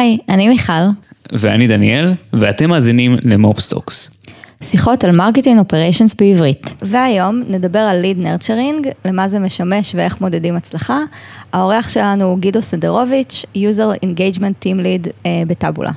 היי, 0.00 0.18
אני 0.28 0.48
מיכל. 0.48 0.72
ואני 1.32 1.66
דניאל, 1.66 2.14
ואתם 2.32 2.70
מאזינים 2.70 3.16
ל 3.22 3.30
MOPs 3.30 3.62
Talks. 3.62 4.10
שיחות 4.62 5.04
על 5.04 5.16
marketing 5.16 5.58
operations 5.58 6.14
בעברית. 6.14 6.74
והיום 6.82 7.42
נדבר 7.48 7.78
על 7.78 8.00
lead 8.00 8.18
nurturing, 8.18 8.88
למה 9.04 9.28
זה 9.28 9.38
משמש 9.38 9.94
ואיך 9.94 10.20
מודדים 10.20 10.56
הצלחה. 10.56 10.98
האורח 11.52 11.88
שלנו 11.88 12.24
הוא 12.24 12.38
גידו 12.38 12.62
סדרוביץ', 12.62 13.44
User 13.56 14.04
Engagement 14.04 14.64
Team 14.64 14.78
Lead 14.78 15.10
אה, 15.26 15.42
בטאבולה. 15.46 15.90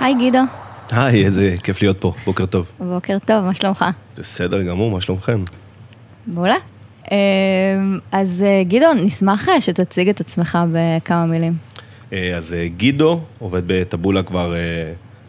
היי 0.00 0.14
גידו. 0.18 0.38
היי, 0.90 1.24
איזה 1.24 1.56
כיף 1.62 1.82
להיות 1.82 2.00
פה, 2.00 2.12
בוקר 2.24 2.46
טוב. 2.46 2.72
בוקר 2.78 3.18
טוב, 3.24 3.44
מה 3.44 3.54
שלומך? 3.54 3.84
בסדר 4.18 4.62
גמור, 4.62 4.90
מה 4.90 5.00
שלומכם? 5.00 5.44
מעולה. 6.26 6.54
אה, 7.12 7.16
אז 8.12 8.44
אה, 8.46 8.62
גדעון, 8.64 8.98
נשמח 9.04 9.48
אה, 9.48 9.60
שתציג 9.60 10.08
את 10.08 10.20
עצמך 10.20 10.58
בכמה 10.72 11.26
מילים. 11.26 11.52
אז 12.36 12.54
גידו 12.76 13.20
עובד 13.38 13.62
בטבולה 13.66 14.22
כבר 14.22 14.54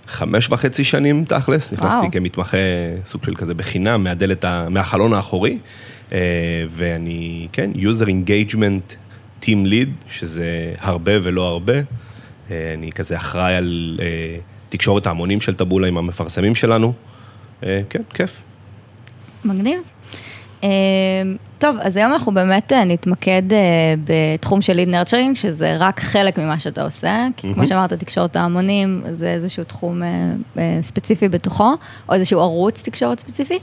חמש 0.08 0.50
וחצי 0.50 0.84
שנים 0.84 1.26
תכלס, 1.26 1.74
נכנסתי 1.74 2.00
וואו. 2.00 2.12
כמתמחה 2.12 2.58
סוג 3.06 3.24
של 3.24 3.36
כזה 3.36 3.54
בחינם, 3.54 4.04
מהדלת, 4.04 4.46
מהחלון 4.70 5.14
האחורי, 5.14 5.58
ואני, 6.70 7.48
כן, 7.52 7.72
user 7.76 8.06
engagement 8.06 8.96
team 9.42 9.66
lead, 9.66 10.04
שזה 10.10 10.74
הרבה 10.80 11.12
ולא 11.24 11.48
הרבה. 11.48 11.74
אני 12.50 12.92
כזה 12.96 13.18
אחראי 13.18 13.56
על 13.56 14.00
תקשורת 14.70 15.08
ההמונים 15.08 15.42
של 15.42 15.56
טבולה 15.56 15.88
עם 15.88 15.98
המפרסמים 15.98 16.56
שלנו. 16.56 16.94
כן, 17.62 18.02
כיף. 18.14 18.44
מגניב. 19.46 19.82
אה, 20.64 20.70
טוב, 21.60 21.76
אז 21.82 21.98
היום 21.98 22.14
אנחנו 22.14 22.34
באמת 22.34 22.74
אה, 22.74 22.86
נתמקד 22.86 23.54
אה, 23.54 23.94
בתחום 24.04 24.62
של 24.62 24.74
ליד 24.74 24.90
נרצ'רינג, 24.90 25.36
שזה 25.36 25.78
רק 25.78 26.00
חלק 26.00 26.38
ממה 26.38 26.60
שאתה 26.60 26.84
עושה, 26.84 27.28
כי 27.38 27.54
כמו 27.54 27.68
שאמרת, 27.68 27.94
תקשורת 27.94 28.36
ההמונים 28.36 29.04
זה 29.12 29.28
איזשהו 29.28 29.64
תחום 29.64 30.04
אה, 30.04 30.08
אה, 30.58 30.80
ספציפי 30.82 31.30
בתוכו, 31.30 31.74
או 32.10 32.14
איזשהו 32.14 32.40
ערוץ 32.40 32.84
תקשורת 32.84 33.20
ספציפי. 33.20 33.60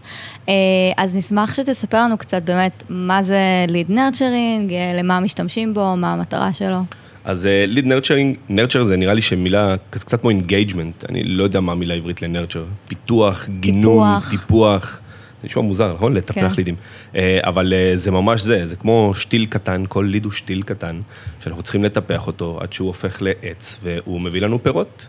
אה, 0.49 0.55
אז 0.97 1.17
נשמח 1.17 1.55
שתספר 1.55 2.03
לנו 2.03 2.19
קצת 2.19 2.43
באמת 2.43 2.83
מה 2.89 3.23
זה 3.23 3.65
ליד 3.69 3.91
נרצ'רינג, 3.91 4.73
למה 4.95 5.21
משתמשים 5.21 5.75
בו, 5.75 5.97
מה 5.97 6.13
המטרה 6.13 6.53
שלו. 6.53 6.79
אז 7.27 7.49
lead 7.67 7.87
nurturing, 7.87 8.37
nurture 8.49 8.85
זה 8.85 8.97
נראה 8.97 9.15
לי 9.15 9.23
שמילה, 9.23 9.75
קצת 9.91 10.21
כמו 10.21 10.31
engagement, 10.31 11.05
אני 11.09 11.25
לא 11.25 11.43
יודע 11.43 11.61
מה 11.61 11.73
המילה 11.73 11.95
העברית 11.95 12.23
ל 12.23 12.28
nurture, 12.28 12.65
פיתוח, 12.89 13.49
גינון, 13.61 14.21
טיפוח. 14.21 14.31
טיפוח, 14.31 15.01
זה 15.43 15.49
נשמע 15.49 15.63
מוזר, 15.63 15.95
נכון? 15.95 16.15
לטפח 16.15 16.35
כן. 16.35 16.49
לידים. 16.57 16.75
אה, 17.17 17.39
אבל 17.43 17.73
אה, 17.73 17.93
זה 17.95 18.11
ממש 18.11 18.43
זה, 18.43 18.67
זה 18.67 18.77
כמו 18.77 19.13
שתיל 19.15 19.47
קטן, 19.47 19.85
כל 19.89 20.09
ליד 20.11 20.25
הוא 20.25 20.33
שתיל 20.33 20.63
קטן, 20.63 21.01
שאנחנו 21.41 21.63
צריכים 21.63 21.85
לטפח 21.85 22.27
אותו 22.27 22.59
עד 22.61 22.73
שהוא 22.73 22.89
הופך 22.89 23.23
לעץ, 23.23 23.79
והוא 23.83 24.21
מביא 24.21 24.41
לנו 24.41 24.63
פירות. 24.63 25.07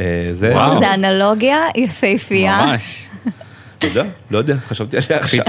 אה, 0.00 0.30
זה, 0.32 0.52
וואו. 0.54 0.78
זה 0.78 0.94
אנלוגיה 0.94 1.66
יפהפייה. 1.76 2.66
ממש. 2.66 3.08
תודה, 3.78 4.04
לא 4.30 4.38
יודע, 4.38 4.56
חשבתי 4.68 4.96
עליה 4.96 5.22
עכשיו. 5.22 5.44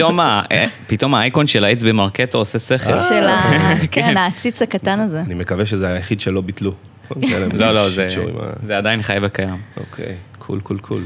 פתאום 0.88 1.16
אה, 1.16 1.20
האייקון 1.20 1.48
של 1.48 1.64
העץ 1.64 1.84
ב 1.84 1.90
Marketo 1.90 2.38
עושה 2.38 2.60
שכל. 2.60 2.98
של 2.98 3.24
ה... 3.26 3.42
כן. 3.92 4.18
העציץ 4.18 4.62
הקטן 4.62 5.00
הזה. 5.00 5.22
אני 5.22 5.34
מקווה 5.34 5.66
שזה 5.66 5.88
היחיד 5.88 6.20
שלא 6.20 6.42
ביטלו. 6.42 6.74
לא, 7.54 7.72
לא, 7.72 7.90
זה- 7.90 7.96
shit 8.10 8.10
show 8.12 8.30
עם 8.30 8.36
ה- 8.38 8.66
זה 8.66 8.78
עדיין 8.78 9.02
חי 9.02 9.18
וקיים. 9.22 9.58
אוקיי, 9.78 10.16
cool, 10.40 10.60
cool, 10.62 10.78
cool. 10.80 11.02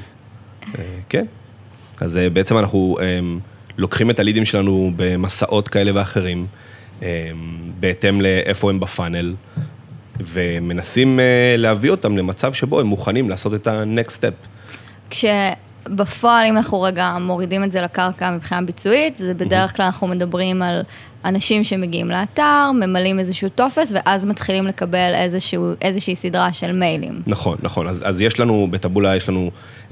אה, 0.80 0.84
כן. 1.10 1.26
אז 2.02 2.18
אה, 2.18 2.30
בעצם 2.30 2.58
אנחנו 2.58 2.98
אה, 3.02 3.20
לוקחים 3.78 4.10
את 4.10 4.20
הלידים 4.20 4.46
שלנו 4.46 4.92
במסעות 4.96 5.68
כאלה 5.68 5.92
ואחרים, 5.96 6.46
אה, 7.04 7.30
בהתאם 7.80 8.22
לאיפה 8.22 8.70
הם 8.70 8.80
ב 8.80 8.87
funnel, 8.87 9.36
ומנסים 10.20 11.20
אה, 11.20 11.56
להביא 11.58 11.92
אותם 11.92 12.18
למצב 12.18 12.54
שבו 12.54 12.80
הם 12.80 12.88
מוכנים 12.88 13.30
לעשות 13.30 13.54
את 13.54 13.68
ה-next 13.68 14.12
step. 14.12 14.48
כשבפועל, 15.86 16.48
אם 16.48 16.58
אנחנו 16.58 16.82
רגע 16.82 17.18
מורידים 17.22 17.64
את 17.64 17.72
זה 17.72 17.82
לקרקע 17.82 18.32
מבחינה 18.32 18.62
ביצועית, 18.62 19.18
זה 19.18 19.34
בדרך 19.34 19.76
כלל 19.76 19.86
אנחנו 19.86 20.08
מדברים 20.08 20.62
על 20.62 20.82
אנשים 21.26 21.64
שמגיעים 21.64 22.10
לאתר, 22.10 22.72
ממלאים 22.74 23.20
איזשהו 23.20 23.50
טופס, 23.50 23.92
ואז 23.96 24.26
מתחילים 24.26 24.68
לקבל 24.68 25.12
איזשהו, 25.16 25.72
איזושהי 25.82 26.16
סדרה 26.16 26.54
של 26.54 26.72
מיילים. 26.72 27.22
נכון, 27.28 27.58
נכון. 27.62 27.88
אז, 27.88 28.04
אז 28.08 28.22
יש 28.22 28.40
לנו, 28.40 28.68
בטבולה 28.72 29.16
יש 29.16 29.30
לנו 29.30 29.52
um, 29.90 29.92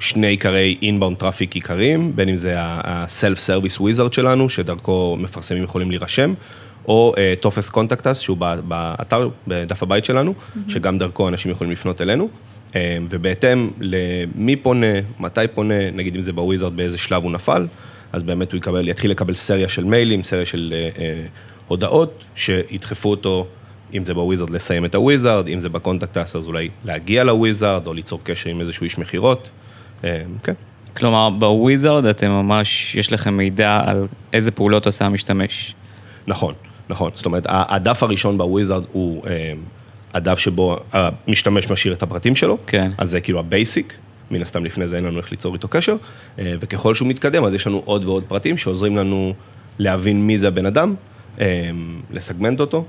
שני 0.00 0.26
עיקרי 0.26 0.76
inbound 0.82 1.16
traffic 1.16 1.54
עיקריים, 1.54 2.16
בין 2.16 2.28
אם 2.28 2.36
זה 2.36 2.54
ה-self-service 2.58 3.80
wizard 3.80 4.12
שלנו, 4.12 4.48
שדרכו 4.48 5.16
מפרסמים 5.20 5.62
יכולים 5.62 5.90
להירשם, 5.90 6.34
או 6.88 7.12
uh, 7.14 7.42
טופס 7.42 7.68
contact 7.68 8.03
us, 8.03 8.18
שהוא 8.18 8.36
באתר, 8.64 9.28
בדף 9.46 9.82
הבית 9.82 10.04
שלנו, 10.04 10.34
mm-hmm. 10.34 10.72
שגם 10.72 10.98
דרכו 10.98 11.28
אנשים 11.28 11.50
יכולים 11.50 11.72
לפנות 11.72 12.00
אלינו. 12.00 12.28
Um, 12.70 12.72
ובהתאם 13.10 13.70
למי 13.80 14.56
פונה, 14.56 14.86
מתי 15.20 15.40
פונה, 15.54 15.90
נגיד 15.90 16.14
אם 16.14 16.20
זה 16.20 16.32
ב 16.32 16.38
wizard, 16.38 16.76
באיזה 16.76 16.98
שלב 16.98 17.22
הוא 17.22 17.32
נפל, 17.32 17.66
אז 18.12 18.22
באמת 18.22 18.52
הוא 18.52 18.58
יקבל, 18.58 18.88
יתחיל 18.88 19.10
לקבל 19.10 19.34
סריה 19.34 19.68
של 19.68 19.84
מיילים, 19.84 20.24
סריה 20.24 20.46
של 20.46 20.74
uh, 20.74 20.96
uh, 20.96 21.00
הודעות, 21.68 22.24
שידחפו 22.34 23.10
אותו 23.10 23.46
אם 23.94 24.06
זה 24.06 24.14
ב 24.14 24.19
wizard 24.19 24.50
לסיים 24.50 24.84
את 24.84 24.94
ה 24.94 25.01
wizard, 25.01 25.48
אם 25.48 25.60
זה 25.60 25.68
ב 25.68 25.74
contact 25.74 26.16
us 26.16 26.36
אז 26.36 26.46
אולי 26.46 26.68
להגיע 26.84 27.24
ל 27.24 27.32
wizard, 27.32 27.86
או 27.86 27.94
ליצור 27.94 28.20
קשר 28.22 28.50
עם 28.50 28.60
איזשהו 28.60 28.84
איש 28.84 28.98
מכירות. 28.98 29.48
אה, 30.04 30.22
כן, 30.42 30.52
כלומר, 30.96 31.30
ב 31.30 31.41
wizard 31.41 32.04
אתם 32.04 32.30
ממש, 32.30 32.94
יש 32.94 33.12
לכם 33.12 33.36
מידע 33.36 33.80
על 33.86 34.06
איזה 34.32 34.50
פעולות 34.50 34.86
עושה 34.86 35.04
המשתמש. 35.04 35.74
נכון, 36.26 36.54
נכון. 36.88 37.10
זאת 37.14 37.26
אומרת, 37.26 37.46
הדף 37.48 38.02
הראשון 38.02 38.38
ב 38.38 38.45
wizard 38.45 38.84
הוא 38.92 39.26
אה, 39.26 39.52
הדף 40.14 40.38
שבו 40.38 40.78
המשתמש 40.92 41.70
משאיר 41.70 41.94
את 41.94 42.02
הפרטים 42.02 42.36
שלו. 42.36 42.58
כן. 42.66 42.92
אז 42.98 43.10
זה 43.10 43.20
כאילו 43.20 43.38
ה 43.38 43.46
basic, 43.46 43.94
מן 44.30 44.42
הסתם 44.42 44.64
לפני 44.64 44.86
זה 44.86 44.96
אין 44.96 45.04
לנו 45.04 45.18
איך 45.18 45.30
ליצור 45.30 45.54
איתו 45.54 45.68
קשר, 45.68 45.96
אה, 46.38 46.54
וככל 46.60 46.94
שהוא 46.94 47.08
מתקדם, 47.08 47.44
אז 47.44 47.54
יש 47.54 47.66
לנו 47.66 47.82
עוד 47.84 48.04
ועוד 48.04 48.24
פרטים 48.28 48.56
שעוזרים 48.56 48.96
לנו 48.96 49.34
להבין 49.78 50.26
מי 50.26 50.38
זה 50.38 50.48
הבן 50.48 50.66
אדם, 50.66 50.94
אה, 51.40 51.70
לסגמנט 52.10 52.60
אותו. 52.60 52.84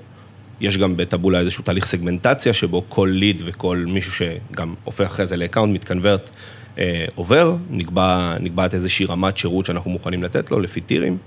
יש 0.61 0.77
גם 0.77 0.97
בטבולה 0.97 1.39
איזשהו 1.39 1.63
תהליך 1.63 1.85
סגמנטציה, 1.85 2.53
שבו 2.53 2.83
כל 2.89 3.09
ליד 3.13 3.41
וכל 3.45 3.85
מישהו 3.87 4.11
שגם 4.11 4.73
הופך 4.83 5.05
אחרי 5.05 5.27
זה 5.27 5.37
ל 5.37 5.41
account, 5.41 5.73
מתקנברט, 5.73 6.29
אה, 6.77 7.05
עובר, 7.15 7.55
נקבע, 7.69 8.35
נקבעת 8.39 8.73
איזושהי 8.73 9.05
רמת 9.05 9.37
שירות 9.37 9.65
שאנחנו 9.65 9.91
מוכנים 9.91 10.23
לתת 10.23 10.51
לו, 10.51 10.59
לפי 10.59 10.81
טירים, 10.81 11.13
אה, 11.13 11.17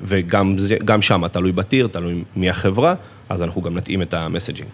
וגם 0.00 0.58
זה- 0.58 0.76
גם 0.84 1.02
שם, 1.02 1.28
תלוי 1.28 1.52
ב 1.52 1.58
tier, 1.58 1.86
תלוי 1.86 2.24
מי 2.36 2.50
החברה, 2.50 2.94
אז 3.28 3.42
אנחנו 3.42 3.62
גם 3.62 3.74
נתאים 3.76 4.02
את 4.02 4.14
ה 4.14 4.19
messaging. 4.19 4.68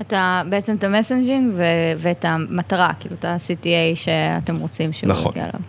אתה 0.00 0.42
בעצם 0.48 0.76
את 0.76 0.84
ה 0.84 0.91
messaging 0.91 1.52
ו- 1.56 1.62
ואת 1.98 2.24
המטרה, 2.24 2.90
כאילו 3.00 3.14
את 3.14 3.24
ה-CTA 3.24 3.94
שאתם 3.96 4.56
רוצים 4.56 4.92
שהוא 4.92 5.10
נכון. 5.10 5.32
יגיע 5.32 5.42
אליו. 5.44 5.60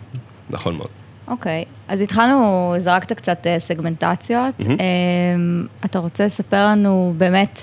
נכון 0.50 0.74
מאוד. 0.74 0.88
אוקיי, 1.28 1.64
אז 1.88 2.00
התחלנו, 2.00 2.74
זרקת 2.78 3.12
קצת 3.12 3.46
אה, 3.46 3.58
סגמנטציות. 3.58 4.54
אמ, 4.60 4.76
אתה 5.84 5.98
רוצה 5.98 6.26
לספר 6.26 6.66
לנו 6.66 7.14
באמת 7.16 7.62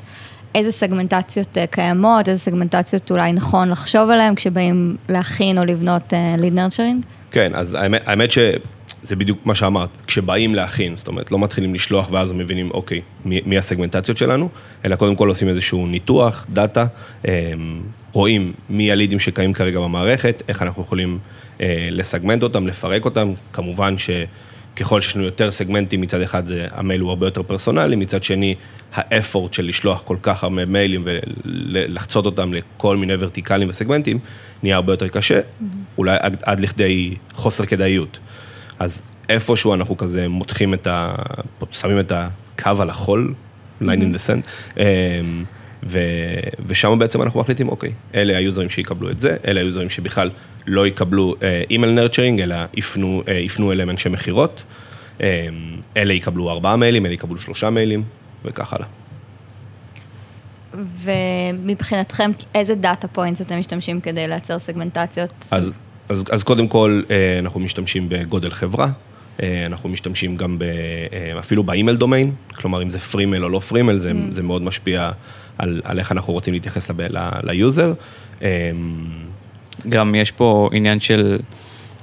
איזה 0.56 0.72
סגמנטציות 0.72 1.58
אה, 1.58 1.68
קיימות, 1.68 2.30
איזה 2.30 2.40
סגמנטציות 2.42 3.12
אולי 3.12 3.34
נכון 3.34 3.70
לחשוב 3.70 4.10
עליהן 4.10 4.36
כשבאים 4.36 4.98
להכין 5.10 5.58
או 5.58 5.66
לבנות 5.66 6.14
lead 6.38 6.54
nurturing? 6.54 7.04
כן, 7.32 7.52
אז 7.56 7.74
האמת, 7.74 8.08
האמת 8.08 8.32
שזה 9.04 9.16
בדיוק 9.16 9.46
מה 9.46 9.56
שאמרת, 9.56 10.02
כשבאים 10.08 10.56
להכין, 10.56 10.96
זאת 10.96 11.08
אומרת, 11.08 11.32
לא 11.32 11.40
מתחילים 11.40 11.76
לשלוח 11.76 12.12
ואז 12.12 12.32
מבינים, 12.32 12.72
אוקיי, 12.72 13.02
מי, 13.26 13.42
מי 13.46 13.58
הסגמנטציות 13.58 14.18
שלנו, 14.18 14.50
אלא 14.86 14.96
קודם 14.96 15.16
כל 15.16 15.30
עושים 15.30 15.50
איזשהו 15.50 15.88
ניתוח, 15.88 16.46
דאטה, 16.50 16.86
אה, 17.28 17.54
רואים 18.12 18.54
מי 18.70 18.92
הלידים 18.92 19.20
שקיימים 19.20 19.54
כרגע 19.54 19.80
במערכת, 19.80 20.44
איך 20.48 20.62
אנחנו 20.62 20.82
יכולים 20.82 21.20
אה, 21.62 21.88
לסגמנט 21.92 22.44
אותם, 22.44 22.68
לפרק 22.68 23.06
אותם, 23.06 23.34
כמובן 23.54 23.96
שככל 23.98 25.02
שיש 25.02 25.16
לנו 25.16 25.26
יותר 25.26 25.52
סגמנטים, 25.52 26.02
מצד 26.02 26.22
אחד 26.22 26.48
זה, 26.48 26.68
המייל 26.72 27.02
הוא 27.02 27.10
הרבה 27.10 27.28
יותר 27.28 27.44
פרסונלי, 27.44 27.96
מצד 27.96 28.24
שני, 28.24 28.56
האפורט 28.94 29.54
של 29.54 29.66
לשלוח 29.66 30.02
כל 30.02 30.18
כך 30.22 30.44
הרבה 30.44 30.66
מיילים 30.66 31.06
ולחצות 31.06 32.26
אותם 32.26 32.54
לכל 32.54 32.98
מיני 32.98 33.14
ורטיקלים 33.20 33.70
וסגמנטים, 33.70 34.20
נהיה 34.64 34.76
הרבה 34.76 34.94
יותר 34.94 35.08
קשה, 35.08 35.40
אולי 35.98 36.18
עד, 36.20 36.38
עד 36.46 36.60
לכדי 36.60 37.16
חוסר 37.34 37.66
כדאיות. 37.66 38.20
אז 38.84 39.02
איפשהו 39.30 39.74
אנחנו 39.74 39.98
כזה 39.98 40.28
מותחים 40.28 40.74
את 40.74 40.88
ה... 40.88 41.16
שמים 41.72 42.00
את 42.00 42.12
הקו 42.12 42.82
על 42.82 42.90
החול, 42.90 43.34
line 43.82 43.86
in 43.86 44.16
the 44.16 44.28
sand, 44.28 44.48
אמ, 44.78 45.44
ו... 45.84 46.00
ושם 46.68 47.00
בעצם 47.00 47.22
אנחנו 47.22 47.40
מחליטים, 47.40 47.70
אוקיי, 47.70 47.92
אלה 48.16 48.38
היוזרים 48.38 48.70
שיקבלו 48.70 49.10
את 49.10 49.20
זה, 49.20 49.36
אלה 49.48 49.62
היוזרים 49.62 49.90
שבכלל 49.90 50.30
לא 50.68 50.88
יקבלו 50.88 51.36
email 51.70 51.92
nurturing, 51.94 52.42
אלא 52.42 52.56
יפנו, 52.74 53.24
אה, 53.28 53.34
יפנו 53.34 53.72
אליהם 53.72 53.90
אנשי 53.90 54.10
מכירות, 54.10 54.64
אמ, 55.22 55.26
אלה 55.98 56.14
יקבלו 56.14 56.50
ארבעה 56.50 56.76
מיילים, 56.78 57.06
אלה 57.06 57.14
יקבלו 57.14 57.38
שלושה 57.38 57.70
מיילים, 57.70 58.04
וכך 58.46 58.74
הלאה. 58.74 58.88
ומבחינתכם, 61.04 62.32
איזה 62.56 62.76
data 62.76 63.08
points 63.08 63.42
אתם 63.42 63.60
משתמשים 63.60 64.02
כדי 64.02 64.28
לייצר 64.28 64.60
סגמנטציות? 64.60 65.48
אז, 65.52 65.74
אז, 66.14 66.24
אז 66.32 66.44
קודם 66.44 66.68
כל, 66.68 67.02
אה, 67.12 67.40
אנחנו 67.40 67.60
משתמשים 67.60 68.10
בגודל 68.10 68.50
חברה, 68.50 68.90
אה, 69.44 69.64
אנחנו 69.66 69.90
משתמשים 69.90 70.36
גם 70.36 70.60
ב, 70.60 70.64
אה, 70.64 71.40
אפילו 71.40 71.64
ב 71.64 71.69
email 71.69 71.98
domain, 71.98 72.32
כלומר, 72.56 72.82
אם 72.84 72.90
זה 72.90 73.00
free 73.00 73.22
mail 73.22 73.44
או 73.44 73.50
לא 73.50 73.60
free 73.60 73.77
mail, 73.77 73.98
זה, 73.98 74.12
mm. 74.12 74.34
זה 74.34 74.44
מאוד 74.44 74.62
משפיע 74.62 75.12
על, 75.58 75.82
על 75.84 76.00
איך 76.00 76.12
אנחנו 76.12 76.34
רוצים 76.34 76.54
להתייחס 76.54 76.92
ל 77.44 77.52
user. 77.52 77.94
גם 79.90 80.16
יש 80.16 80.32
פה 80.32 80.70
עניין 80.74 81.00
של 81.00 81.40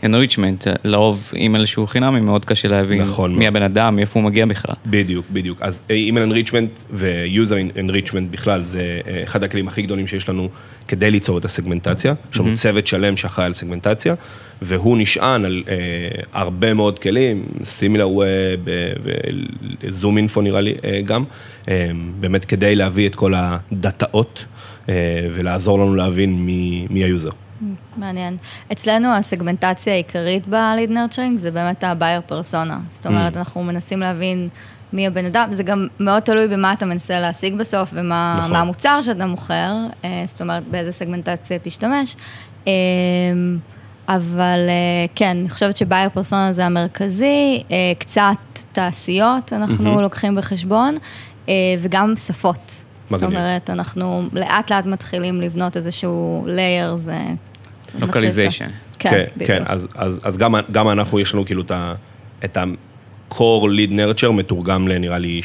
enrichment, 0.04 0.68
לרוב 0.84 1.30
אימייל 1.34 1.66
שהוא 1.66 1.88
חינמי, 1.88 2.20
מאוד 2.20 2.44
קשה 2.44 2.68
להבין 2.68 3.02
נכון 3.02 3.34
מי 3.34 3.46
הבן 3.46 3.62
אדם, 3.62 3.96
מאיפה 3.96 4.20
הוא 4.20 4.26
מגיע 4.26 4.46
בכלל. 4.46 4.74
בדיוק, 4.86 5.26
בדיוק. 5.32 5.58
אז 5.62 5.82
email 5.90 6.32
enrichment 6.32 6.84
ו-user 6.90 7.78
enrichment 7.78 8.24
בכלל, 8.30 8.62
זה 8.64 9.00
אה, 9.06 9.22
אחד 9.22 9.44
הכלים 9.44 9.68
הכי 9.68 9.82
גדולים 9.82 10.06
שיש 10.06 10.28
לנו 10.28 10.48
כדי 10.88 11.10
ליצור 11.10 11.38
את 11.38 11.44
הסגמנטציה. 11.44 12.14
יש 12.32 12.40
לנו 12.40 12.52
mm-hmm. 12.52 12.56
צוות 12.56 12.86
שלם 12.86 13.16
שאחראי 13.16 13.46
על 13.46 13.52
סגמנטציה, 13.52 14.14
והוא 14.62 14.98
נשען 14.98 15.44
על 15.44 15.62
אה, 15.68 15.74
הרבה 16.32 16.74
מאוד 16.74 16.98
כלים, 16.98 17.44
Similarweb 17.62 18.08
ו 18.08 18.24
ZoomInfo 19.82 20.40
נראה 20.42 20.60
לי 20.60 20.74
אה, 20.84 21.00
גם, 21.04 21.24
אה, 21.68 21.90
באמת 22.20 22.44
כדי 22.44 22.76
להביא 22.76 23.08
את 23.08 23.14
כל 23.14 23.34
הדאטאות 23.36 24.44
אה, 24.88 24.94
ולעזור 25.34 25.78
לנו 25.78 25.94
להבין 25.94 26.34
מי, 26.34 26.86
מי 26.90 27.04
ה 27.04 27.09
user. 27.09 27.30
מעניין. 27.96 28.36
אצלנו 28.72 29.08
הסגמנטציה 29.08 29.92
העיקרית 29.92 30.48
ב-lead 30.48 30.90
nurturing 30.90 31.36
זה 31.36 31.50
באמת 31.50 31.84
ה-buyer 31.84 32.32
persona. 32.32 32.74
זאת 32.88 33.06
אומרת, 33.06 33.36
mm. 33.36 33.38
אנחנו 33.38 33.62
מנסים 33.62 34.00
להבין 34.00 34.48
מי 34.92 35.06
הבן 35.06 35.24
אדם, 35.24 35.48
זה 35.50 35.62
גם 35.62 35.86
מאוד 36.00 36.22
תלוי 36.22 36.48
במה 36.48 36.72
אתה 36.72 36.86
מנסה 36.86 37.20
להשיג 37.20 37.54
בסוף 37.54 37.90
ומה 37.92 38.36
נכון. 38.38 38.56
המוצר 38.56 39.00
שאתה 39.00 39.26
מוכר, 39.26 39.74
אה, 40.04 40.24
זאת 40.26 40.40
אומרת, 40.40 40.62
באיזה 40.70 40.92
סגמנטציה 40.92 41.58
תשתמש. 41.58 42.16
אה, 42.66 42.72
אבל 44.08 44.58
אה, 44.68 45.06
כן, 45.14 45.36
אני 45.40 45.48
חושבת 45.48 45.76
ש 45.76 45.86
buyer 45.86 46.08
persona 46.08 46.52
זה 46.52 46.66
המרכזי, 46.66 47.62
קצת 47.98 48.36
תעשיות 48.72 49.52
אנחנו 49.52 49.98
mm-hmm. 49.98 50.02
לוקחים 50.02 50.36
בחשבון, 50.36 50.96
וגם 51.78 52.16
שפות. 52.16 52.82
זאת 53.06 53.22
אומרת, 53.22 53.70
אנחנו 53.70 54.28
לאט 54.32 54.70
לאט 54.70 54.86
מתחילים 54.86 55.40
לבנות 55.40 55.76
איזשהו 55.76 56.46
layer, 56.46 56.96
זה 56.96 57.16
localization. 57.98 58.68
כן, 58.98 59.10
כן, 59.10 59.24
בדיוק. 59.36 59.50
כן, 59.50 59.62
אז, 59.66 59.88
אז, 59.94 60.20
אז 60.22 60.38
גם, 60.38 60.54
גם 60.70 60.88
אנחנו, 60.88 61.20
יש 61.20 61.34
לנו 61.34 61.44
כאילו 61.44 61.62
את 62.44 62.56
ה-core 62.56 63.66
lead 63.66 63.90
nurture 63.90 64.30
מתורגם 64.30 64.88
לנראה 64.88 65.18
לי 65.18 65.40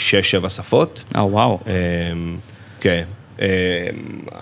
6-7 0.45 0.50
שפות. 0.50 1.03
אה, 1.15 1.21
oh, 1.21 1.24
וואו. 1.24 1.59
Wow. 1.65 1.69
כן. 2.80 3.03
אמ, 3.39 3.45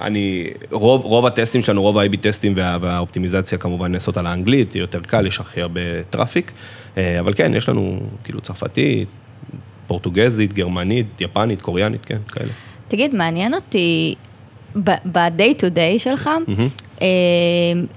אני, 0.02 0.50
רוב, 0.72 1.04
רוב 1.06 1.26
הטסטים 1.26 1.62
שלנו, 1.62 1.82
רוב 1.82 1.98
ה-AB 1.98 2.18
טסטים 2.18 2.54
וה, 2.56 2.78
והאופטימיזציה 2.82 3.58
כמובן 3.58 3.92
נעשות 3.92 4.18
על 4.18 4.28
האנגלית, 4.28 4.76
יותר 4.76 5.02
קל, 5.02 5.26
יש 5.26 5.40
הכי 5.40 5.62
הרבה 5.62 5.82
traffic, 6.10 6.52
אה, 6.98 7.20
אבל 7.20 7.34
כן, 7.34 7.54
יש 7.56 7.70
לנו 7.70 8.00
כאילו 8.24 8.42
צרפתית, 8.42 9.08
פורטוגזית, 9.88 10.54
גרמנית, 10.54 11.22
יפנית, 11.22 11.62
קוריאנית, 11.62 12.06
כן, 12.06 12.18
כאלה. 12.28 12.52
תגיד, 12.88 13.16
מעניין 13.16 13.54
אותי, 13.54 14.16
ב-day 14.76 15.62
to 15.62 15.76
day 15.76 16.00
שלך, 16.00 16.30
mm-hmm. 16.48 17.04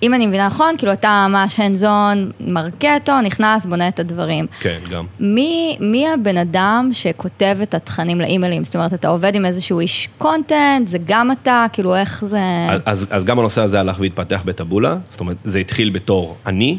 אם 0.03 0.15
אני 0.15 0.27
מבינה 0.27 0.47
נכון, 0.47 0.75
כאילו 0.79 0.93
אתה 0.93 1.27
ממש 1.31 1.61
hands 1.61 1.83
on, 1.83 2.33
Marketo, 2.41 3.21
נכנס, 3.21 3.67
בונה 3.67 3.89
את 3.89 4.01
הדברים. 4.01 4.47
כן, 4.61 4.79
גם. 4.91 5.07
מי, 5.21 5.77
מי 5.81 6.09
הבן 6.09 6.37
אדם 6.37 6.89
שכותב 6.93 7.57
את 7.63 7.75
התכנים 7.75 8.21
לאימיילים? 8.21 8.65
זאת 8.65 8.77
אומרת, 8.77 8.95
אתה 8.95 9.09
עובד 9.09 9.35
עם 9.35 9.45
איזשהו 9.45 9.81
איש 9.81 10.09
content, 10.19 10.89
זה 10.89 10.99
גם 11.07 11.33
אתה, 11.33 11.67
כאילו 11.73 11.97
איך 11.97 12.25
זה... 12.25 12.41
אז, 12.85 13.07
אז, 13.11 13.25
גם 13.25 13.39
הנושא 13.39 13.63
הזה 13.63 13.81
הלך 13.81 14.01
והתפתח 14.01 14.43
בטבולה, 14.45 14.97
זאת 15.09 15.21
אומרת, 15.21 15.37
זה 15.45 15.59
התחיל 15.59 15.91
בתור 15.91 16.37
אני, 16.47 16.79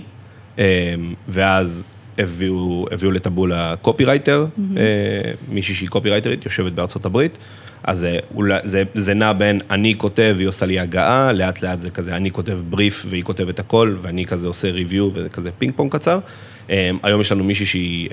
אמ, 0.57 0.63
ואז 1.27 1.83
הביאו, 2.17 2.85
הביאו 2.91 3.11
לטבולה 3.11 3.75
קופירייטר, 3.81 4.45
mm-hmm. 4.45 4.61
מישהי 5.49 5.75
שהיא 5.75 5.89
קופירייטרית, 5.89 6.45
יושבת 6.45 6.71
בארצות 6.71 7.05
הברית. 7.05 7.37
אז 7.87 7.99
זה, 7.99 8.19
זה, 8.63 8.83
זה 8.93 9.13
נע 9.13 9.33
בין 9.33 9.59
אני 9.69 9.93
כותב, 9.97 10.33
והיא 10.37 10.47
עושה 10.47 10.65
לי 10.65 10.79
הגהה, 10.79 11.31
לאט 11.33 11.61
לאט 11.61 11.81
זה 11.81 11.89
כזה, 11.89 12.15
אני 12.15 12.31
כותב 12.31 12.59
בריף 12.69 13.05
והיא 13.09 13.23
כותבת 13.23 13.59
הכל, 13.59 13.97
ואני 14.01 14.25
כזה 14.25 14.47
עושה 14.47 14.71
review 14.71 15.09
וזה 15.13 15.29
כזה 15.29 15.51
פינג 15.51 15.73
פונג 15.75 15.91
קצר. 15.91 16.19
אמ, 16.69 16.97
היום 17.03 17.21
יש 17.21 17.31
לנו 17.31 17.43
מישהי 17.43 17.65
שהיא 17.65 18.09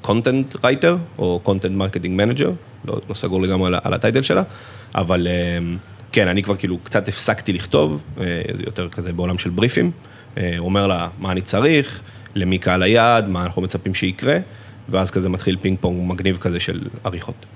content 0.00 0.54
uh, 0.54 0.58
writer, 0.64 0.96
או 1.18 1.40
content 1.42 1.72
marketing 1.72 2.16
manager, 2.16 2.50
לא 2.84 3.14
סגור 3.14 3.42
לגמרי 3.42 3.66
על, 3.66 3.74
על 3.84 3.94
הטייטל 3.94 4.22
שלה, 4.22 4.42
אבל 4.94 5.26
um, 5.26 5.78
כן, 6.12 6.28
אני 6.28 6.42
כבר 6.42 6.56
כאילו 6.56 6.78
קצת 6.78 7.08
הפסקתי 7.08 7.52
לכתוב, 7.52 8.02
uh, 8.16 8.20
זה 8.52 8.62
יותר 8.66 8.88
כזה 8.88 9.12
בעולם 9.12 9.38
של 9.38 9.50
בריפים, 9.50 9.90
uh, 10.34 10.38
אומר 10.58 10.86
לה 10.86 11.08
מה 11.18 11.32
אני 11.32 11.40
צריך, 11.40 12.02
למי 12.34 12.58
קהל 12.58 12.82
היעד, 12.82 13.28
מה 13.28 13.42
אנחנו 13.42 13.62
מצפים 13.62 13.94
שיקרה, 13.94 14.38
ואז 14.88 15.10
כזה 15.10 15.28
מתחיל 15.28 15.56
פינג 15.56 15.78
פונג 15.80 16.12
מגניב 16.12 16.36
כזה 16.36 16.60
של 16.60 16.82
עריכות. 17.04 17.46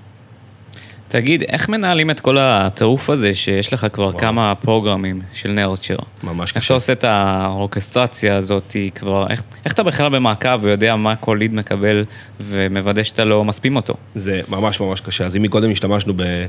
תגיד, 1.09 1.43
איך 1.43 1.69
מנהלים 1.69 2.09
את 2.09 2.19
כל 2.19 2.37
הטירוף 2.39 3.09
הזה 3.09 3.33
שיש 3.33 3.73
לך 3.73 3.87
כבר 3.93 4.03
וואו. 4.03 4.17
כמה 4.17 4.55
פרוגרמים 4.55 5.21
של 5.33 5.51
נרצ'ר? 5.51 5.95
ממש 6.23 6.51
קשה. 6.51 6.57
איך 6.57 6.65
אתה 6.65 6.73
עושה 6.73 6.93
את 6.93 7.03
האורקסטרציה 7.03 8.35
הזאת 8.35 8.75
כבר, 8.95 9.27
איך, 9.29 9.43
איך 9.65 9.73
אתה 9.73 9.83
בכלל 9.83 10.09
במעקב 10.09 10.59
ויודע 10.61 10.95
מה 10.95 11.15
כל 11.15 11.37
ליד 11.39 11.53
מקבל 11.53 12.05
ומוודא 12.41 13.03
שאתה 13.03 13.25
לא 13.25 13.43
מספים 13.43 13.75
אותו? 13.75 13.93
זה 14.15 14.41
ממש 14.49 14.79
ממש 14.79 15.01
קשה. 15.01 15.25
אז 15.25 15.35
אם 15.35 15.41
מקודם 15.41 15.71
השתמשנו 15.71 16.13
ב, 16.15 16.45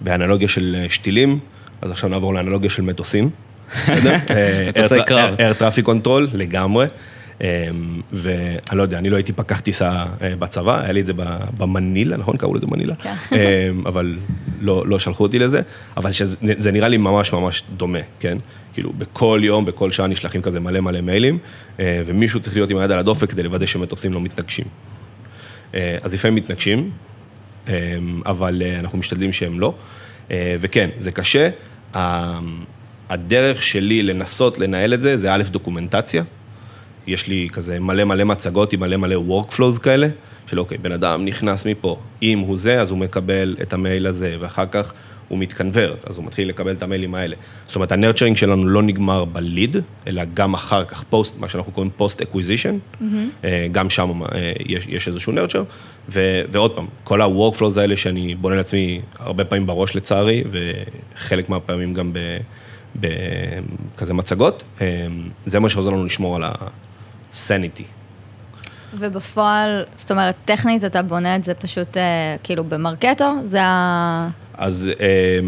באנלוגיה 0.00 0.48
של 0.48 0.76
אה, 0.78 0.86
שתילים, 0.88 1.38
אז 1.82 1.90
עכשיו 1.90 2.10
נעבור 2.10 2.34
לאנלוגיה 2.34 2.70
של 2.70 2.82
מטוסים. 2.82 3.30
בסדר? 4.74 5.36
air 5.36 5.60
traffic 5.60 5.86
control 5.86 6.30
לגמרי. 6.32 6.86
אמ, 7.40 7.46
ואני 8.12 8.78
לא 8.78 8.82
יודע, 8.82 8.98
אני 8.98 9.10
לא 9.10 9.16
הייתי 9.16 9.32
פקח 9.32 9.60
טיסה 9.60 10.04
אה, 10.22 10.36
בצבא, 10.36 10.80
היה 10.80 10.92
לי 10.92 11.00
את 11.00 11.06
זה 11.06 11.12
במנילה, 11.56 12.16
נכון? 12.16 12.36
קראו 12.36 12.54
לזה 12.54 12.66
מנילה? 12.66 12.94
כן. 12.94 13.14
אמ, 13.32 13.86
אבל 13.86 14.16
לא, 14.60 14.84
לא 14.86 14.98
שלחו 14.98 15.22
אותי 15.22 15.38
לזה, 15.38 15.60
אבל 15.96 16.12
שזה 16.12 16.72
נראה 16.72 16.88
לי 16.88 16.96
ממש 16.96 17.32
ממש 17.32 17.62
דומה, 17.76 17.98
כן? 18.20 18.38
כאילו, 18.72 18.92
בכל 18.92 19.40
יום, 19.42 19.64
בכל 19.64 19.90
שעה 19.90 20.06
נשלחים 20.06 20.42
כזה 20.42 20.60
מלא 20.60 20.80
מלא 20.80 21.00
מיילים, 21.00 21.38
אה, 21.80 22.02
ומישהו 22.06 22.40
צריך 22.40 22.56
להיות 22.56 22.70
עם 22.70 22.76
היד 22.76 22.90
על 22.90 22.98
הדופק 22.98 23.30
כדי 23.30 23.42
לוודא 23.42 23.66
שמטוסים 23.66 24.12
לא 24.12 24.20
מתנגשים. 24.20 24.66
אה, 25.74 25.96
אז 26.02 26.14
לפעמים 26.14 26.34
מתנגשים, 26.34 26.90
אמ, 27.68 27.72
אבל 28.26 28.62
אנחנו 28.78 28.98
משתדלים 28.98 29.32
שהם 29.32 29.60
לא. 29.60 29.74
וכן, 30.60 30.90
זה 30.98 31.12
קשה. 31.12 31.50
הדרך 33.10 33.62
שלי 33.62 34.02
לנסות 34.02 34.58
לנהל 34.58 34.94
את 34.94 35.02
זה, 35.02 35.16
זה 35.16 35.34
א', 35.34 35.42
דוקומנטציה. 35.50 36.22
יש 37.06 37.28
לי 37.28 37.48
כזה 37.52 37.80
מלא 37.80 38.04
מלא 38.04 38.24
מצגות 38.24 38.72
עם 38.72 38.80
מלא 38.80 38.96
מלא 38.96 39.22
workflows 39.28 39.80
כאלה, 39.82 40.06
של 40.46 40.60
אוקיי, 40.60 40.78
בן 40.78 40.92
אדם 40.92 41.24
נכנס 41.24 41.66
מפה, 41.66 41.98
אם 42.22 42.38
הוא 42.38 42.56
זה, 42.56 42.80
אז 42.80 42.90
הוא 42.90 42.98
מקבל 42.98 43.56
את 43.62 43.72
המייל 43.72 44.06
הזה, 44.06 44.36
ואחר 44.40 44.66
כך 44.66 44.92
הוא 45.28 45.38
מתקנברט, 45.38 46.08
אז 46.08 46.16
הוא 46.16 46.24
מתחיל 46.24 46.48
לקבל 46.48 46.72
את 46.72 46.82
המיילים 46.82 47.14
האלה. 47.14 47.36
זאת 47.64 47.76
אומרת, 47.76 47.92
ה-nurturing 47.92 48.36
שלנו 48.36 48.66
לא 48.66 48.82
נגמר 48.82 49.24
ב-lead, 49.24 49.76
אלא 50.06 50.22
גם 50.34 50.54
אחר 50.54 50.84
כך 50.84 51.02
פוסט, 51.02 51.38
מה 51.38 51.48
שאנחנו 51.48 51.72
קוראים 51.72 51.90
post 51.96 52.20
acquisition, 52.20 52.78
mm-hmm. 52.78 53.44
גם 53.72 53.90
שם 53.90 54.22
אה, 54.22 54.52
יש, 54.66 54.86
יש 54.88 55.08
איזשהו 55.08 55.32
nurture, 55.32 55.62
ועוד 56.08 56.74
פעם, 56.74 56.86
כל 57.04 57.22
ה-workflows 57.22 57.80
האלה 57.80 57.96
שאני 57.96 58.34
בונה 58.34 58.56
לעצמי 58.56 59.00
הרבה 59.18 59.44
פעמים 59.44 59.66
בראש 59.66 59.96
לצערי, 59.96 60.44
וחלק 60.50 61.48
מהפעמים 61.48 61.94
גם 61.94 62.12
בכזה 62.96 64.14
מצגות, 64.14 64.62
אה, 64.80 65.06
זה 65.46 65.60
מה 65.60 65.70
שעוזר 65.70 65.90
לנו 65.90 66.04
לשמור 66.04 66.36
על 66.36 66.44
ה... 66.44 66.52
sanity. 67.34 67.84
ובפועל, 68.98 69.84
זאת 69.94 70.10
אומרת, 70.10 70.34
טכנית 70.44 70.84
אתה 70.84 71.02
בונה 71.02 71.36
את 71.36 71.44
זה 71.44 71.54
פשוט 71.54 71.96
אה, 71.96 72.36
כאילו 72.42 72.64
במרקטו, 72.64 73.34
זה 73.42 73.62
ה... 73.62 74.28
אז 74.54 74.90
אה, 75.00 75.38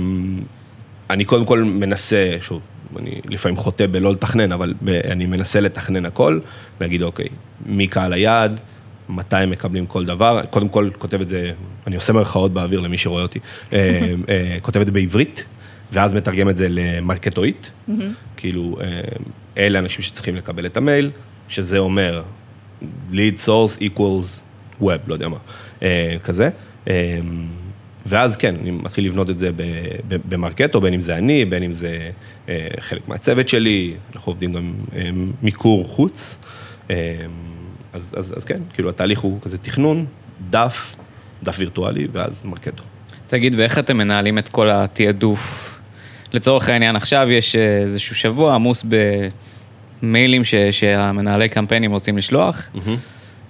אני 1.10 1.24
קודם 1.24 1.46
כל 1.46 1.62
מנסה, 1.62 2.36
שוב, 2.40 2.60
אני 2.98 3.20
לפעמים 3.24 3.56
חוטא 3.56 3.86
בלא 3.86 4.12
לתכנן, 4.12 4.52
אבל 4.52 4.74
אני 5.04 5.26
מנסה 5.26 5.60
לתכנן 5.60 6.06
הכל, 6.06 6.40
להגיד, 6.80 7.02
אוקיי, 7.02 7.28
מי 7.66 7.86
קהל 7.86 8.12
היעד, 8.12 8.60
מתי 9.08 9.36
הם 9.36 9.50
מקבלים 9.50 9.86
כל 9.86 10.04
דבר, 10.04 10.40
קודם 10.50 10.68
כל 10.68 10.90
כותב 10.98 11.20
את 11.20 11.28
זה, 11.28 11.52
אני 11.86 11.96
עושה 11.96 12.12
מרכאות 12.12 12.52
באוויר 12.52 12.80
למי 12.80 12.98
שרואה 12.98 13.22
אותי, 13.22 13.38
אה, 13.72 14.12
אה, 14.28 14.56
כותב 14.62 14.80
את 14.80 14.86
זה 14.86 14.92
בעברית, 14.92 15.44
ואז 15.92 16.14
מתרגם 16.14 16.48
את 16.48 16.58
זה 16.58 16.66
למרקטואית. 16.70 17.70
כאילו, 18.36 18.78
אה, 18.80 19.00
אלה 19.58 19.78
אנשים 19.78 20.02
שצריכים 20.02 20.36
לקבל 20.36 20.66
את 20.66 20.76
המייל, 20.76 21.10
שזה 21.48 21.78
אומר 21.78 22.22
lead 23.10 23.46
source 23.46 23.80
equals 23.80 24.42
web, 24.82 24.98
לא 25.06 25.14
יודע 25.14 25.28
מה, 25.28 25.36
אה, 25.82 26.16
כזה. 26.24 26.48
אה, 26.88 27.18
ואז 28.06 28.36
כן, 28.36 28.56
אני 28.62 28.70
מתחיל 28.70 29.06
לבנות 29.06 29.30
את 29.30 29.38
זה 29.38 29.50
במרקטו, 30.28 30.80
בין 30.80 30.94
אם 30.94 31.02
זה 31.02 31.16
אני, 31.16 31.44
בין 31.44 31.62
אם 31.62 31.74
זה 31.74 32.10
אה, 32.48 32.68
חלק 32.80 33.08
מהצוות 33.08 33.48
שלי, 33.48 33.94
אנחנו 34.14 34.32
עובדים 34.32 34.52
גם 34.52 34.74
מיקור 35.42 35.84
חוץ. 35.84 36.36
אז, 37.92 38.12
אז, 38.16 38.34
אז 38.36 38.44
כן, 38.44 38.62
כאילו 38.74 38.88
התהליך 38.88 39.20
הוא 39.20 39.40
כזה 39.40 39.58
תכנון, 39.58 40.06
דף, 40.50 40.96
דף 41.42 41.56
וירטואלי, 41.58 42.08
ואז 42.12 42.44
מרקטו. 42.44 42.82
תגיד, 43.26 43.54
ואיך 43.58 43.78
אתם 43.78 43.96
מנהלים 43.96 44.38
את 44.38 44.48
כל 44.48 44.70
התעדוף? 44.70 45.72
לצורך 46.32 46.68
העניין, 46.68 46.96
עכשיו 46.96 47.30
יש 47.30 47.56
איזשהו 47.56 48.14
שבוע 48.14 48.54
עמוס 48.54 48.84
במיילים 50.02 50.44
ש, 50.44 50.54
שהמנהלי 50.54 51.48
קמפיינים 51.48 51.92
רוצים 51.92 52.18
לשלוח, 52.18 52.68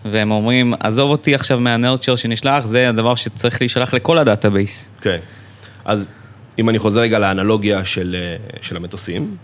והם 0.04 0.30
אומרים, 0.30 0.74
עזוב 0.80 1.10
אותי 1.10 1.34
עכשיו 1.34 1.60
מה-nurture 1.60 2.16
שנשלח, 2.16 2.66
זה 2.66 2.88
הדבר 2.88 3.14
שצריך 3.14 3.60
להישלח 3.62 3.94
לכל 3.94 4.18
ה-database. 4.18 4.90
כן. 5.00 5.18
אז 5.84 6.08
אם 6.58 6.68
אני 6.68 6.78
חוזר 6.78 7.00
רגע 7.00 7.18
לאנלוגיה 7.18 7.84
של, 7.84 8.16
אה, 8.18 8.36
של 8.62 8.76
המטוסים, 8.76 9.36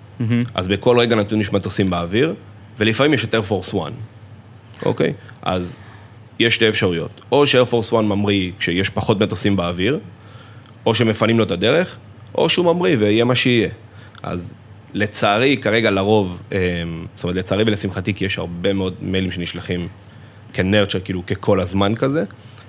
אז 0.55 0.69
בכל 0.69 0.99
רגע 0.99 1.17
נתון 1.17 1.41
יש 1.41 1.53
מטוסים 1.53 1.91
באוויר, 1.91 2.35
ולפעמים 2.79 3.15
יש 3.15 3.25
את 3.25 3.35
Air 3.35 3.51
Force 3.51 3.75
One, 3.75 3.93
אוקיי? 4.87 5.13
אז 5.43 5.77
יש 6.39 6.55
שתי 6.55 6.69
אפשרויות. 6.69 7.21
או 7.33 7.47
ש-Air 7.47 7.73
Force 7.73 7.93
One 7.93 8.03
ממריא 8.03 8.51
כשיש 8.59 8.91
פחות 8.91 9.21
מטוסים 9.21 9.57
באוויר, 9.57 9.99
או 10.87 10.95
שמפנים 10.95 11.39
לו 11.39 11.45
את 11.45 11.51
הדרך, 11.51 11.97
או 12.35 12.49
שהוא 12.49 12.75
ממריא 12.75 12.97
ויהיה 12.99 13.25
מה 13.25 13.35
שיהיה. 13.35 13.69
אז 14.23 14.55
לצערי, 14.95 15.57
כרגע 15.57 15.91
לרוב, 15.91 16.43
אה, 16.53 16.59
זאת 17.17 17.25
אומרת, 17.25 17.37
לצערי 17.37 17.65
ולשמחתי, 17.67 18.15
כי 18.15 18.25
יש 18.25 18.39
הרבה 18.39 18.73
מאוד 18.73 18.95
מיילים 19.01 19.31
שנשלחים 19.31 19.89
כ-nurture, 20.53 21.01
כאילו 21.01 21.27
ככל 21.27 21.61
הזמן 21.61 21.95
כזה, 21.95 22.25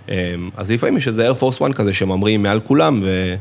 אה, 0.09 0.33
אז 0.57 0.71
לפעמים 0.71 0.97
יש 0.97 1.07
איזה 1.07 1.31
Air 1.31 1.35
Force 1.35 1.59
One 1.59 1.73
כזה 1.73 1.93
שממריא 1.93 2.37
מעל 2.37 2.59
כולם, 2.59 2.99
ו... 3.03 3.35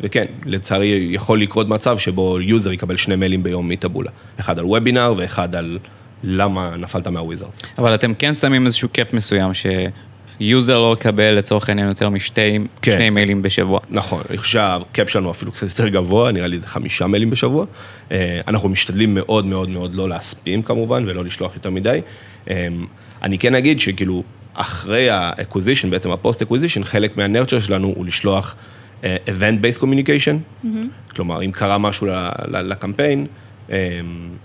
וכן, 0.00 0.24
לצערי 0.46 1.08
יכול 1.10 1.42
לקרות 1.42 1.68
מצב 1.68 1.98
שבו 1.98 2.40
user 2.40 2.72
יקבל 2.72 2.96
שני 2.96 3.16
מיילים 3.16 3.42
ביום 3.42 3.68
מטבולה. 3.68 4.10
אחד 4.40 4.58
על 4.58 4.64
וובינר 4.64 5.14
ואחד 5.18 5.54
על 5.54 5.78
למה 6.22 6.76
נפלת 6.76 7.06
מה-wizard. 7.06 7.50
אבל 7.78 7.94
אתם 7.94 8.14
כן 8.14 8.34
שמים 8.34 8.66
איזשהו 8.66 8.88
cap 8.88 9.12
מסוים, 9.12 9.54
שיוזר 10.40 10.78
לא 10.78 10.96
יקבל 11.00 11.34
לצורך 11.34 11.68
העניין 11.68 11.88
יותר 11.88 12.08
משתי 12.08 12.58
כן. 12.82 12.92
שני 12.92 13.10
מיילים 13.10 13.42
בשבוע. 13.42 13.80
נכון, 13.90 14.22
אני 14.30 14.38
חושב 14.38 14.52
שה-cap 14.52 15.10
שלנו 15.10 15.30
אפילו 15.30 15.52
קצת 15.52 15.62
יותר 15.62 15.88
גבוה, 15.88 16.32
נראה 16.32 16.46
לי 16.46 16.58
זה 16.58 16.66
חמישה 16.66 17.06
מיילים 17.06 17.30
בשבוע. 17.30 17.64
אה, 18.12 18.40
אנחנו 18.48 18.68
משתדלים 18.68 19.14
מאוד 19.14 19.46
מאוד 19.46 19.68
מאוד 19.68 19.94
לא 19.94 20.08
להספים 20.08 20.62
כמובן, 20.62 21.04
ולא 21.08 21.24
לשלוח 21.24 21.54
יותר 21.54 21.70
מדי. 21.70 22.00
אה, 22.50 22.68
אני 23.22 23.38
כן 23.38 23.54
אגיד 23.54 23.80
שכאילו, 23.80 24.22
אחרי 24.54 25.10
ה-acquisition, 25.10 25.86
בעצם 25.90 26.10
ה-post-acquisition, 26.10 26.84
חלק 26.84 27.16
מה-nurture 27.16 27.60
שלנו 27.60 27.88
הוא 27.96 28.06
לשלוח 28.06 28.56
אה, 29.04 29.16
event-based 29.26 29.82
communication. 29.82 30.66
כלומר, 31.14 31.42
אם 31.42 31.50
קרה 31.52 31.78
משהו 31.78 32.06
לקמפיין, 32.48 33.26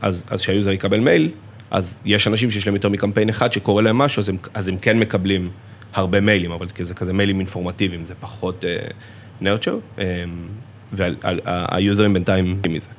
אז, 0.01 0.23
אז 0.29 0.41
שה-user 0.41 0.71
יקבל 0.71 0.99
מייל, 0.99 1.29
אז 1.71 1.99
יש 2.05 2.27
אנשים 2.27 2.51
שיש 2.51 2.67
להם 2.67 2.75
יותר 2.75 2.89
מקמפיין 2.89 3.29
אחד 3.29 3.51
שקורה 3.51 3.81
להם 3.81 3.97
משהו, 3.97 4.19
אז 4.19 4.29
הם, 4.29 4.37
אז 4.53 4.67
הם 4.67 4.77
כן 4.77 4.99
מקבלים 4.99 5.49
הרבה 5.95 6.21
מיילים, 6.21 6.51
אבל 6.51 6.67
זה 6.79 6.93
כזה 6.93 7.13
מיילים 7.13 7.39
אינפורמטיביים, 7.39 8.05
זה 8.05 8.13
פחות 8.19 8.63
נרצ'ר, 9.41 9.77
והיוזרים 10.93 12.13
בינתיים 12.13 12.61
מזה. 12.69 12.89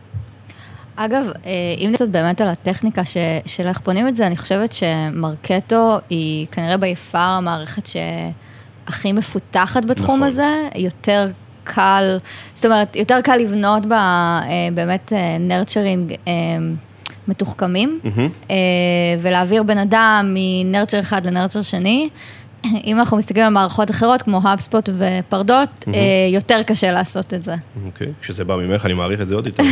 אגב, 0.96 1.26
אה, 1.46 1.50
אם 1.78 1.90
קצת 1.94 2.08
באמת 2.08 2.40
על 2.40 2.48
הטכניקה 2.48 3.04
ש, 3.04 3.16
של 3.46 3.66
איך 3.66 3.78
פונים 3.78 4.08
את 4.08 4.16
זה, 4.16 4.26
אני 4.26 4.36
חושבת 4.36 4.72
שמרקטו 4.72 5.98
היא 6.10 6.46
כנראה 6.52 6.76
ביפר 6.76 7.18
המערכת 7.18 7.82
שהכי 7.86 9.12
מפותחת 9.12 9.84
בתחום 9.84 10.16
נכון. 10.16 10.28
הזה, 10.28 10.68
יותר 10.74 11.30
קל, 11.64 12.18
זאת 12.54 12.66
אומרת, 12.66 12.96
יותר 12.96 13.20
קל 13.20 13.36
לבנות 13.36 13.86
בה 13.86 13.96
אה, 14.42 14.68
באמת 14.74 15.12
nurturing 15.40 16.12
מתוחכמים, 17.28 18.00
אה, 18.50 18.56
ולהעביר 19.20 19.62
בן 19.62 19.78
אדם 19.78 20.34
מ-nurture 20.34 21.00
אחד 21.00 21.26
ל-nurture 21.26 21.62
שני. 21.62 22.08
אם 22.86 22.98
אנחנו 22.98 23.16
מסתכלים 23.16 23.44
על 23.44 23.52
מערכות 23.52 23.90
אחרות, 23.90 24.22
כמו 24.22 24.40
HubSpot 24.44 24.88
ו-Pardot, 24.92 25.68
אה, 25.94 26.00
יותר 26.32 26.62
קשה 26.62 26.92
לעשות 26.92 27.34
את 27.34 27.44
זה. 27.44 27.54
אוקיי, 27.86 28.12
כשזה 28.20 28.44
בא 28.44 28.56
ממך, 28.56 28.86
אני 28.86 28.94
מעריך 28.94 29.20
את 29.20 29.28
זה 29.28 29.34
עוד 29.34 29.46
יותר. 29.46 29.62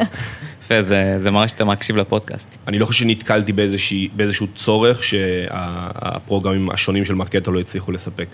יפה, 0.62 0.82
זה, 0.82 1.14
זה 1.18 1.30
מראה 1.30 1.48
שאתה 1.48 1.64
מקשיב 1.64 1.96
לפודקאסט. 1.96 2.56
אני 2.68 2.78
לא 2.78 2.86
חושב 2.86 3.04
שנתקלתי 3.04 3.52
באיזושהי, 3.52 4.08
באיזשהו 4.16 4.46
צורך 4.54 5.02
שה-programים 5.02 6.70
השונים 6.70 7.04
של 7.04 7.14
מרקטו 7.14 7.52
לא 7.52 7.60
הצליחו 7.60 7.92
לספק. 7.92 8.28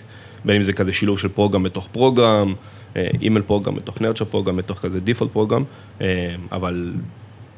בין 0.45 0.55
אם 0.55 0.63
זה 0.63 0.73
כזה 0.73 0.93
שילוב 0.93 1.19
של 1.19 1.27
program 1.27 1.63
בתוך 1.63 1.87
program, 1.91 2.53
אה, 2.95 3.07
email 3.21 3.43
program 3.43 3.75
בתוך 3.75 4.01
nurture 4.01 4.25
program, 4.25 4.55
בתוך 4.55 4.79
כזה 4.79 4.99
default 4.99 5.31
program, 5.31 5.63
אה, 6.01 6.35
אבל 6.51 6.93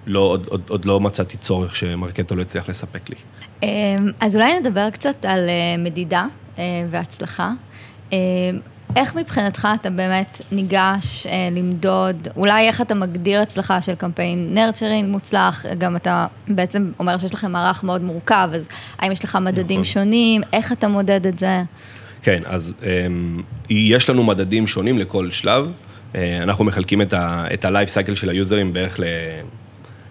לא, 0.05 0.19
עוד, 0.19 0.47
עוד, 0.49 0.61
עוד 0.67 0.85
לא 0.85 0.99
מצאתי 0.99 1.37
צורך 1.37 1.75
שמרקטו 1.75 2.35
לא 2.35 2.41
הצליח 2.41 2.69
לספק 2.69 3.09
לי. 3.09 3.15
אז 4.19 4.35
אולי 4.35 4.59
נדבר 4.59 4.89
קצת 4.89 5.25
על 5.25 5.49
מדידה 5.79 6.25
והצלחה. 6.89 7.51
אמ, 8.11 8.17
איך 8.95 9.15
מבחינתך 9.15 9.67
אתה 9.81 9.89
באמת 9.89 10.41
ניגש 10.51 11.27
אה, 11.27 11.49
למדוד, 11.51 12.27
אולי 12.37 12.67
איך 12.67 12.81
אתה 12.81 12.95
מגדיר 12.95 13.41
הצלחה 13.41 13.81
של 13.81 13.95
קמפיין 13.95 14.53
nurturing 14.53 15.09
מוצלח, 15.09 15.65
גם 15.77 15.95
אתה 15.95 16.27
בעצם 16.47 16.91
אומר 16.99 17.17
שיש 17.17 17.33
לכם 17.33 17.51
מערך 17.51 17.83
מאוד 17.83 18.01
מורכב, 18.01 18.49
אז 18.53 18.67
האם 18.99 19.11
יש 19.11 19.23
לך 19.23 19.37
מדדים 19.41 19.81
נכון. 19.81 19.83
שונים, 19.83 20.41
איך 20.53 20.71
אתה 20.71 20.87
מודד 20.87 21.27
את 21.27 21.39
זה? 21.39 21.61
כן, 22.21 22.41
אז 22.45 22.75
um, 22.81 22.85
יש 23.69 24.09
לנו 24.09 24.23
מדדים 24.23 24.67
שונים 24.67 24.99
לכל 24.99 25.31
שלב. 25.31 25.71
Uh, 26.13 26.15
אנחנו 26.43 26.65
מחלקים 26.65 27.01
את 27.01 27.13
ה- 27.13 27.45
את 27.53 27.65
ה-life 27.65 27.89
cycle 28.09 28.15
של 28.15 28.29
היוזרים 28.29 28.73
בערך 28.73 28.99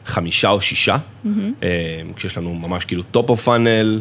לחמישה 0.06 0.48
או 0.48 0.60
שישה, 0.60 0.96
mm-hmm. 0.96 1.28
uh, 1.28 1.64
כשיש 2.16 2.38
לנו 2.38 2.54
ממש 2.54 2.84
כאילו 2.84 3.02
top 3.16 3.26
of 3.28 3.46
funnel, 3.46 4.00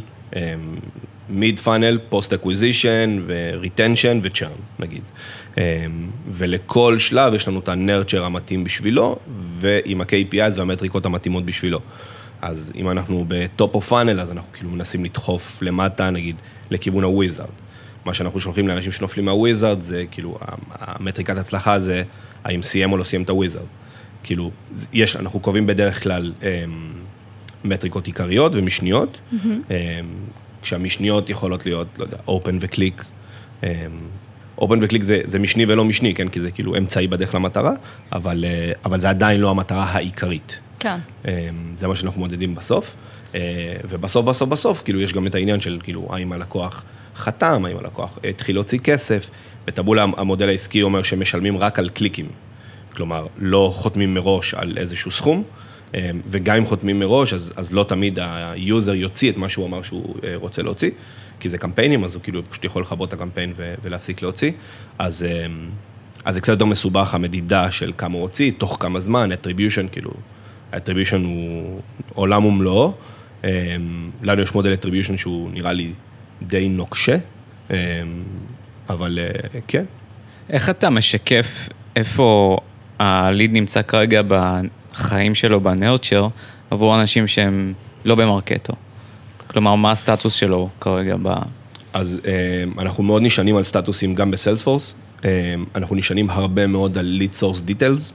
mid 1.29 1.59
funnel, 1.65 2.13
post 2.13 2.29
acquisition 2.29 3.21
ו-retention 3.27 4.19
ו-churn, 4.23 4.61
נגיד. 4.79 5.01
Um, 5.55 5.57
ולכל 6.27 6.99
שלב 6.99 7.33
יש 7.33 7.47
לנו 7.47 7.59
את 7.59 7.69
ה-nurture 7.69 8.21
המתאים 8.21 8.63
בשבילו, 8.63 9.19
ועם 9.37 10.01
ה-KPIs 10.01 10.57
והמטריקות 10.57 11.05
המתאימות 11.05 11.45
בשבילו. 11.45 11.79
אז 12.41 12.73
אם 12.75 12.89
אנחנו 12.89 13.25
ב-top 13.27 13.75
of 13.75 13.89
funnel, 13.89 14.21
אז 14.21 14.31
אנחנו 14.31 14.53
כאילו 14.53 14.69
מנסים 14.69 15.05
לדחוף 15.05 15.61
למטה, 15.61 16.09
נגיד, 16.09 16.35
לכיוון 16.71 17.03
ה-wizard. 17.03 17.51
מה 18.05 18.13
שאנחנו 18.13 18.39
שולחים 18.39 18.67
לאנשים 18.67 18.91
שנופלים 18.91 19.25
מה-wizard 19.25 19.79
זה 19.79 20.03
כאילו, 20.11 20.37
המטריקת 20.79 21.37
הצלחה 21.37 21.79
זה 21.79 22.03
האם 22.43 22.63
סיים 22.63 22.91
או 22.91 22.97
לא 22.97 23.03
סיים 23.03 23.23
את 23.23 23.29
ה-wizard. 23.29 23.75
כאילו, 24.23 24.51
יש, 24.93 25.15
אנחנו 25.15 25.39
קובעים 25.39 25.67
בדרך 25.67 26.03
כלל 26.03 26.33
אמ, 26.41 26.93
מטריקות 27.63 28.07
עיקריות 28.07 28.51
ומשניות, 28.55 29.17
mm-hmm. 29.17 29.35
אמ, 29.45 29.75
כשהמשניות 30.61 31.29
יכולות 31.29 31.65
להיות, 31.65 31.87
לא 31.97 32.03
יודע, 32.03 32.17
open 32.27 32.55
וקליק. 32.59 33.03
אמ, 33.63 33.69
open 34.59 34.77
וקליק 34.81 35.03
זה, 35.03 35.21
זה 35.23 35.39
משני 35.39 35.65
ולא 35.67 35.85
משני, 35.85 36.15
כן? 36.15 36.29
כי 36.29 36.41
זה 36.41 36.51
כאילו 36.51 36.77
אמצעי 36.77 37.07
בדרך 37.07 37.35
למטרה, 37.35 37.73
אבל, 38.11 38.45
אה, 38.47 38.71
אבל 38.85 38.99
זה 38.99 39.09
עדיין 39.09 39.39
לא 39.39 39.49
המטרה 39.49 39.83
העיקרית. 39.83 40.59
כן. 40.79 40.97
אמ, 41.25 41.31
זה 41.77 41.87
מה 41.87 41.95
שאנחנו 41.95 42.21
מודדים 42.21 42.55
בסוף. 42.55 42.95
אה, 43.35 43.75
ובסוף, 43.89 44.25
בסוף, 44.25 44.49
בסוף, 44.49 44.81
כאילו, 44.83 45.01
יש 45.01 45.13
גם 45.13 45.27
את 45.27 45.35
העניין 45.35 45.61
של, 45.61 45.79
כאילו, 45.83 46.07
האם 46.09 46.31
הלקוח 46.31 46.83
חתם, 47.15 47.65
האם 47.65 47.77
הלקוח 47.77 48.19
התחיל 48.29 48.55
להוציא 48.55 48.79
כסף. 48.79 49.29
בטבולה 49.67 50.05
המודל 50.17 50.49
העסקי 50.49 50.81
אומר 50.81 51.03
שמשלמים 51.03 51.57
רק 51.57 51.79
על 51.79 51.89
קליקים. 51.89 52.29
כלומר, 52.95 53.27
לא 53.37 53.71
חותמים 53.75 54.13
מראש 54.13 54.53
על 54.53 54.77
איזשהו 54.77 55.11
סכום, 55.11 55.37
אמ, 55.37 55.43
וגם 56.25 56.55
אם 56.55 56.65
חותמים 56.65 56.99
מראש, 56.99 57.33
אז, 57.33 57.53
אז 57.55 57.73
לא 57.73 57.83
תמיד 57.83 58.19
ה-user 58.21 58.93
יוציא 58.93 59.31
את 59.31 59.37
מה 59.37 59.49
שהוא 59.49 59.65
אמר 59.65 59.81
שהוא 59.81 60.15
אה, 60.23 60.33
רוצה 60.35 60.61
להוציא, 60.61 60.91
כי 61.39 61.49
זה 61.49 61.57
קמפיינים, 61.57 62.03
אז 62.03 62.15
הוא 62.15 62.23
כאילו 62.23 62.43
פשוט 62.43 62.65
יכול 62.65 62.81
לכבות 62.81 63.09
את 63.09 63.13
הקמפיין 63.13 63.53
ו- 63.55 63.73
ולהפסיק 63.83 64.21
להוציא. 64.21 64.51
אז, 64.99 65.23
אמ, 65.23 65.69
אז 66.25 66.35
זה 66.35 66.41
קצת 66.41 66.53
יותר 66.53 66.65
מסובך, 66.65 67.15
המדידה 67.15 67.71
של 67.71 67.91
כמה 67.97 68.13
הוא 68.13 68.21
הוציא, 68.21 68.51
תוך 68.57 68.77
כמה 68.79 68.99
זמן, 68.99 69.29
attribution, 69.31 69.87
כאילו, 69.91 70.11
attribution 70.73 71.23
הוא 71.23 71.81
עולם 72.13 72.45
ומלואו. 72.45 72.93
אמ, 73.43 73.49
לנו 74.21 74.41
יש 74.41 74.55
מודל 74.55 74.73
attribution 74.73 75.17
שהוא 75.17 75.51
נראה 75.51 75.73
לי 75.73 75.91
די 76.41 76.69
נוקשה, 76.69 77.17
אמ, 77.69 77.75
אבל 78.89 79.19
אה, 79.21 79.59
כן. 79.67 79.85
איך 80.49 80.69
אתה 80.69 80.89
משקף 80.89 81.69
איפה 81.95 82.57
הליד 82.99 83.53
נמצא 83.53 83.81
כרגע 83.81 84.21
בחיים 84.93 85.35
שלו 85.35 85.61
בנרצ'ר 85.61 86.27
עבור 86.71 86.99
אנשים 86.99 87.27
שהם 87.27 87.73
לא 88.05 88.15
במרקטו? 88.15 88.73
כלומר, 89.47 89.75
מה 89.75 89.91
הסטטוס 89.91 90.33
שלו 90.33 90.69
כרגע 90.81 91.15
ב... 91.21 91.33
אז 91.93 92.21
um, 92.23 92.81
אנחנו 92.81 93.03
מאוד 93.03 93.21
נשענים 93.21 93.57
על 93.57 93.63
סטטוסים 93.63 94.15
גם 94.15 94.31
בסיילספורס, 94.31 94.95
um, 95.19 95.23
אנחנו 95.75 95.95
נשענים 95.95 96.29
הרבה 96.29 96.67
מאוד 96.67 96.97
על 96.97 97.21
lead 97.21 97.39
source 97.39 97.69
details. 97.69 98.13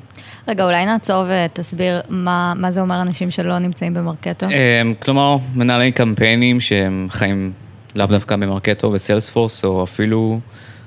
רגע, 0.49 0.65
אולי 0.65 0.87
נעצור 0.87 1.25
ותסביר 1.29 2.01
מה, 2.09 2.53
מה 2.57 2.71
זה 2.71 2.81
אומר 2.81 3.03
אנשים 3.03 3.31
שלא 3.31 3.59
נמצאים 3.59 3.95
במרקטו? 3.95 4.47
אמ, 4.47 4.95
כלומר, 4.95 5.37
מנהלי 5.55 5.93
קמפיינים 5.93 6.61
שהם 6.61 7.09
חיים 7.11 7.53
לאו 7.97 8.07
דווקא 8.07 8.37
במרקטו 8.37 8.93
וסיילספורס, 8.93 9.65
או 9.65 9.85
אפילו 9.85 10.41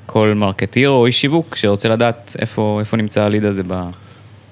כל 0.05 0.33
מרקטיר 0.35 0.89
או 0.89 1.05
איש 1.05 1.21
שיווק 1.21 1.55
שרוצה 1.55 1.89
לדעת 1.89 2.35
איפה, 2.39 2.77
איפה 2.79 2.97
נמצא 2.97 3.23
הליד 3.23 3.45
הזה 3.45 3.63
ב, 3.67 3.89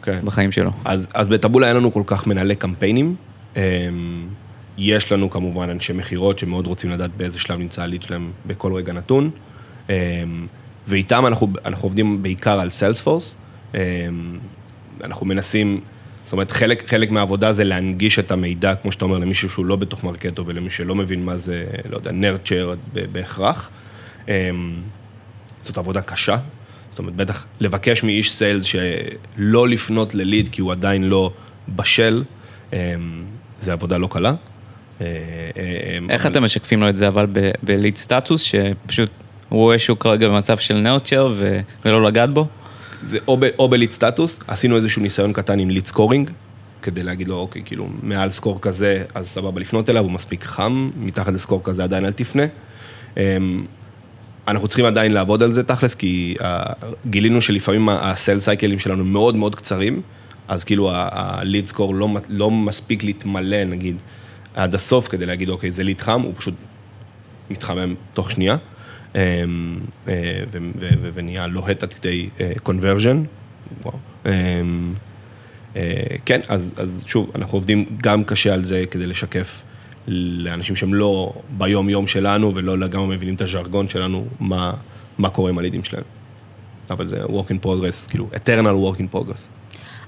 כן. 0.07 0.25
בחיים 0.25 0.51
שלו. 0.51 0.71
אז, 0.85 1.07
אז 1.13 1.29
בטבולה 1.29 1.67
אין 1.67 1.75
לנו 1.75 1.93
כל 1.93 2.03
כך 2.05 2.27
מנהלי 2.27 2.55
קמפיינים. 2.55 3.15
Um, 3.53 3.57
יש 4.77 5.11
לנו 5.11 5.29
כמובן 5.29 5.69
אנשי 5.69 5.93
מכירות 5.93 6.39
שמאוד 6.39 6.67
רוצים 6.67 6.91
לדעת 6.91 7.11
באיזה 7.17 7.39
שלב 7.39 7.59
נמצא 7.59 7.81
הליד 7.81 8.01
שלהם 8.01 8.31
בכל 8.45 8.73
רגע 8.73 8.93
נתון. 8.93 9.29
Um, 9.87 9.91
ואיתם 10.87 11.25
אנחנו, 11.25 11.47
אנחנו 11.65 11.85
עובדים 11.85 12.23
בעיקר 12.23 12.59
על 12.59 12.69
Salesforce. 12.69 13.36
אנחנו 15.03 15.25
מנסים, 15.25 15.81
זאת 16.25 16.33
אומרת, 16.33 16.51
חלק, 16.51 16.89
חלק 16.89 17.11
מהעבודה 17.11 17.51
זה 17.51 17.63
להנגיש 17.63 18.19
את 18.19 18.31
המידע, 18.31 18.75
כמו 18.75 18.91
שאתה 18.91 19.05
אומר, 19.05 19.17
למישהו 19.17 19.49
שהוא 19.49 19.65
לא 19.65 19.75
בתוך 19.75 20.03
מרקטו 20.03 20.45
ולמי 20.45 20.69
שלא 20.69 20.95
מבין 20.95 21.25
מה 21.25 21.37
זה, 21.37 21.65
לא 21.89 21.97
יודע, 21.97 22.11
nurture 22.12 22.74
בהכרח. 22.93 23.69
אמ, 24.27 24.33
זאת 25.63 25.77
עבודה 25.77 26.01
קשה. 26.01 26.37
זאת 26.98 27.00
אומרת, 27.00 27.16
בטח 27.16 27.46
לבקש 27.60 28.04
מאיש 28.04 28.32
sales 28.31 28.65
שלא 28.66 29.68
לפנות 29.68 30.16
ל-lead 30.15 30.50
כי 30.50 30.62
הוא 30.62 30.72
עדיין 30.72 31.04
לא 31.04 31.32
בשל, 31.70 32.24
אמ, 32.74 32.77
זה 33.60 33.74
עבודה 33.74 33.98
לא 33.98 34.08
קלה. 34.12 34.34
אה, 35.01 35.06
אה, 35.58 35.98
איך 36.10 36.27
אתם 36.27 36.44
משקפים 36.44 36.82
לו 36.82 36.89
את 36.89 36.98
זה, 36.98 37.08
אבל 37.08 37.27
ב-lead 37.63 37.96
status, 37.96 38.41
שפשוט 38.42 39.10
הוא 39.50 39.60
רואה 39.60 39.80
שהוא 39.80 39.98
כרגע 39.98 40.27
במצב 40.27 40.58
של 40.58 40.77
nurture 40.77 41.34
ולא 41.86 42.04
לגעת 42.04 42.34
בו? 42.34 42.48
זה 43.01 43.18
או, 43.27 43.38
ב, 43.38 43.46
או 43.60 43.70
ב-lead 43.69 43.91
status, 43.91 44.39
עשינו 44.48 44.75
איזשהו 44.75 45.01
ניסיון 45.01 45.34
קטן 45.34 45.60
עם 45.60 45.70
lead 45.69 45.86
scoring, 45.86 46.29
כדי 46.82 47.04
להגיד 47.04 47.27
לו, 47.27 47.36
אוקיי, 47.36 47.62
כאילו, 47.66 47.88
מעל 48.04 48.30
score 48.29 48.62
כזה, 48.62 49.04
אז 49.13 49.27
סבבה 49.27 49.62
לפנות 49.62 49.89
אליו, 49.89 50.04
הוא 50.04 50.12
מספיק 50.12 50.44
חם, 50.44 50.89
מתחת 50.96 51.34
ל-score 51.34 51.62
כזה 51.63 51.84
עדיין 51.84 52.06
אל 52.06 52.12
תפנה. 52.12 52.44
אנחנו 54.48 54.68
צריכים 54.68 54.86
עדיין 54.86 55.13
לעבוד 55.13 55.44
על 55.44 55.51
זה 55.51 55.63
תכלס, 55.63 55.96
כי 55.96 56.36
גילינו 57.06 57.42
שלפעמים 57.42 57.89
ה-sale 57.89 58.39
cycleים 58.39 58.79
שלנו 58.80 59.06
מאוד 59.06 59.36
מאוד 59.36 59.56
קצרים, 59.56 60.01
אז 60.48 60.63
כאילו 60.63 60.89
הליד 60.94 61.68
סקור 61.68 61.96
לא, 61.96 62.08
לא 62.30 62.51
מספיק 62.51 63.04
להתמלא, 63.04 63.63
נגיד, 63.63 64.01
עד 64.56 64.75
הסוף, 64.75 65.08
כדי 65.08 65.25
להגיד, 65.25 65.50
אוקיי, 65.50 65.72
זה 65.72 65.84
ליד 65.84 66.01
חם, 66.01 66.22
הוא 66.22 66.34
פשוט 66.38 66.54
מתחמם 67.50 67.96
תוך 68.13 68.32
שנייה. 68.32 68.58
אמ, 69.16 69.80
אה, 70.08 70.44
ונהיה 71.13 71.48
לוהט 71.48 71.84
עד 71.84 71.94
כדי 71.94 72.30
קונברז'ן. 72.63 73.24
אה, 73.86 73.92
אמ, 74.25 74.94
אה, 75.75 75.94
כן, 76.25 76.42
אז, 76.48 76.74
אז 76.77 77.04
שוב, 77.08 77.32
אנחנו 77.36 77.58
עובדים 77.58 77.86
גם 78.04 78.24
קשה 78.24 78.54
על 78.54 78.66
זה 78.66 78.84
כדי 78.92 79.08
לשקף 79.08 79.63
לאנשים 80.07 80.75
שהם 80.75 80.93
לא 80.93 81.33
ביום-יום 81.49 82.07
שלנו 82.07 82.55
ולא 82.55 82.79
לגמרי 82.79 83.15
מבינים 83.15 83.35
את 83.35 83.41
הז'רגון 83.41 83.87
שלנו, 83.87 84.25
מה, 84.39 84.73
מה 85.17 85.29
קורה 85.29 85.49
עם 85.49 85.57
הלידים 85.57 85.83
שלהם. 85.83 86.03
אבל 86.89 87.07
זה 87.07 87.23
work 87.23 87.49
in 87.49 87.65
progress, 87.65 88.09
כאילו, 88.09 88.27
eternal 88.33 88.95
work 88.95 88.99
in 88.99 89.15
progress. 89.15 89.49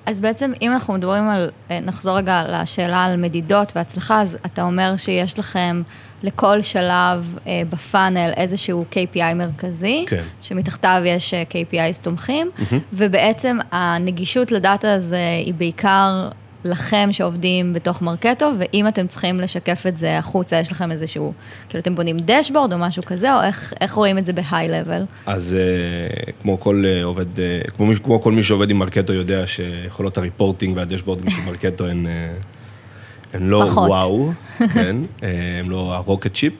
אז 0.05 0.19
בעצם, 0.19 0.51
אם 0.61 0.71
אנחנו 0.71 0.93
מדברים 0.93 1.27
על, 1.27 1.49
נחזור 1.81 2.17
רגע 2.17 2.43
לשאלה 2.47 3.03
על 3.03 3.17
מדידות 3.17 3.71
והצלחה, 3.75 4.21
אז 4.21 4.37
אתה 4.45 4.63
אומר 4.63 4.97
שיש 4.97 5.39
לכם 5.39 5.81
לכל 6.23 6.61
שלב 6.61 7.37
אה, 7.47 7.61
בפאנל 7.69 8.31
איזשהו 8.37 8.85
KPI 8.91 9.33
מרכזי, 9.35 10.05
כן. 10.07 10.23
שמתחתיו 10.41 11.01
יש 11.05 11.33
אה, 11.33 11.43
KPIs 11.49 12.01
תומכים, 12.01 12.49
mm-hmm. 12.57 12.75
ובעצם 12.93 13.57
הנגישות 13.71 14.51
לדאטה 14.51 14.93
הזה 14.93 15.29
היא 15.45 15.53
בעיקר 15.53 16.29
לכם 16.63 17.09
שעובדים 17.11 17.73
בתוך 17.73 18.01
מרקטו, 18.01 18.51
ואם 18.59 18.87
אתם 18.87 19.07
צריכים 19.07 19.39
לשקף 19.39 19.83
את 19.87 19.97
זה 19.97 20.17
החוצה, 20.17 20.59
יש 20.59 20.71
לכם 20.71 20.91
איזשהו, 20.91 21.33
כאילו 21.69 21.81
אתם 21.81 21.95
בונים 21.95 22.17
דשבורד 22.19 22.73
או 22.73 22.77
משהו 22.77 23.03
כזה, 23.05 23.35
או 23.35 23.41
איך, 23.43 23.73
איך 23.81 23.93
רואים 23.93 24.17
את 24.17 24.25
זה 24.25 24.33
בהיי-לבל? 24.33 25.03
אז 25.25 25.55
uh, 25.57 26.31
כמו 26.41 26.59
כל 26.59 26.83
uh, 26.85 27.03
עובד, 27.03 27.37
uh, 27.37 27.71
כמו, 27.71 27.91
כמו 28.03 28.21
כל 28.21 28.31
מי 28.31 28.43
שעובד 28.43 28.69
עם 28.69 28.77
מרקטו 28.77 29.13
יודע 29.13 29.47
שיכולות 29.47 30.17
ה-reporting 30.17 30.77
וה-dashboardים 30.77 31.29
של 31.35 31.41
מרקטו 31.45 31.87
הן... 31.87 32.05
הן 33.33 33.43
לא 33.43 33.63
פחות. 33.65 33.89
וואו, 33.89 34.31
כן, 34.73 34.95
הן 35.59 35.65
לא 35.65 35.95
ה-rocket 35.95 36.33
ship. 36.33 36.53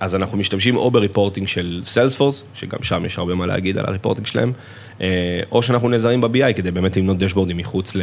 אז 0.00 0.14
אנחנו 0.14 0.38
משתמשים 0.38 0.76
או 0.76 0.90
ב-reporting 0.90 1.48
של 1.48 1.82
Salesforce, 1.84 2.42
שגם 2.54 2.78
שם 2.82 3.04
יש 3.04 3.18
הרבה 3.18 3.34
מה 3.34 3.46
להגיד 3.46 3.78
על 3.78 3.84
ה-reporting 3.86 4.26
שלהם, 4.26 4.52
אה, 5.00 5.40
או 5.52 5.62
שאנחנו 5.62 5.88
נעזרים 5.88 6.20
ב-BI 6.20 6.52
כדי 6.56 6.70
באמת 6.70 6.96
לבנות 6.96 7.18
dashboardים 7.18 7.56
מחוץ, 7.56 7.94
ל... 7.94 8.02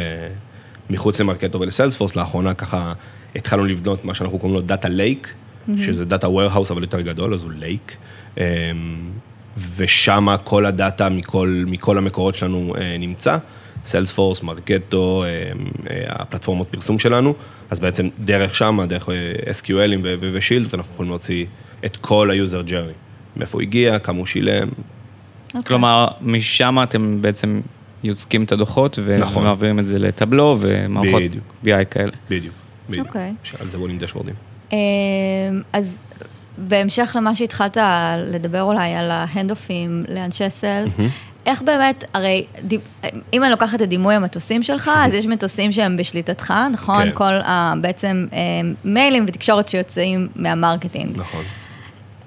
מחוץ 0.90 1.20
למרקטו 1.20 1.60
ול-Salesforce. 1.60 2.16
לאחרונה 2.16 2.54
ככה 2.54 2.92
התחלנו 3.36 3.64
לבנות 3.64 4.04
מה 4.04 4.14
שאנחנו 4.14 4.38
קוראים 4.38 4.54
לו 4.54 4.60
data 4.60 4.88
lake, 4.88 5.28
mm-hmm. 5.28 5.72
שזה 5.86 6.04
data 6.04 6.26
warehouse 6.26 6.70
אבל 6.70 6.82
יותר 6.82 7.00
גדול, 7.00 7.34
אז 7.34 7.42
הוא 7.42 7.52
lake. 7.52 7.96
ושם 9.76 10.26
כל 10.44 10.66
הדאטה 10.66 11.08
מכל, 11.08 11.64
מכל 11.66 11.98
המקורות 11.98 12.34
שלנו 12.34 12.74
אה, 12.78 12.96
נמצא. 12.98 13.38
סיילספורס, 13.84 14.42
מרקטו, 14.42 15.24
אה, 15.24 15.28
אה, 15.90 16.04
הפלטפורמות 16.08 16.68
פרסום 16.70 16.98
שלנו, 16.98 17.34
אז 17.70 17.80
בעצם 17.80 18.08
דרך 18.18 18.54
שם, 18.54 18.78
דרך 18.88 19.08
אה, 19.08 19.14
SQLים 19.60 20.00
ושילדות, 20.20 20.74
אנחנו 20.74 20.92
יכולים 20.92 21.10
להוציא 21.10 21.46
את 21.84 21.96
כל 21.96 22.30
ה-user 22.30 22.68
journey. 22.68 22.94
מאיפה 23.36 23.58
הוא 23.58 23.62
הגיע, 23.62 23.98
כמה 23.98 24.18
הוא 24.18 24.26
שילם. 24.26 24.68
Okay. 24.68 24.72
אוקיי. 25.48 25.62
כלומר, 25.62 26.08
משם 26.20 26.78
אתם 26.82 27.22
בעצם 27.22 27.60
יוצקים 28.04 28.44
את 28.44 28.52
הדוחות, 28.52 28.98
נכון. 29.18 29.42
ומעבירים 29.42 29.78
את 29.78 29.86
זה 29.86 29.98
לטבלו 29.98 30.56
ומערכות 30.60 31.22
BI 31.64 31.84
כאלה. 31.90 32.12
בדיוק, 32.30 32.54
בדיוק. 32.88 33.06
אוקיי. 33.06 33.34
Okay. 33.42 33.48
שעל 33.48 33.70
זה 33.70 33.78
בונים 33.78 33.98
דשבורדים. 33.98 34.34
אז 35.72 36.02
בהמשך 36.58 37.12
למה 37.16 37.34
שהתחלת 37.34 37.76
לדבר 38.24 38.62
אולי 38.62 38.94
על 38.94 39.10
ה-handoffים 39.10 40.04
לאנשי 40.08 40.50
sales, 40.50 40.94
mm-hmm. 40.94 41.02
איך 41.48 41.62
באמת, 41.62 42.04
הרי 42.14 42.46
אם 43.32 43.42
אני 43.42 43.50
לוקחת 43.50 43.82
את 43.82 43.88
דימוי 43.88 44.14
המטוסים 44.14 44.62
שלך, 44.62 44.90
אז 45.04 45.14
יש 45.14 45.26
מטוסים 45.26 45.72
שהם 45.72 45.96
בשליטתך, 45.96 46.54
נכון? 46.72 47.04
כן. 47.04 47.10
כל 47.14 47.32
ה, 47.32 47.74
בעצם 47.80 48.26
אה, 48.32 48.38
מיילים 48.84 49.24
ותקשורת 49.28 49.68
שיוצאים 49.68 50.28
מה-marketing. 50.36 51.20
נכון. 51.20 51.42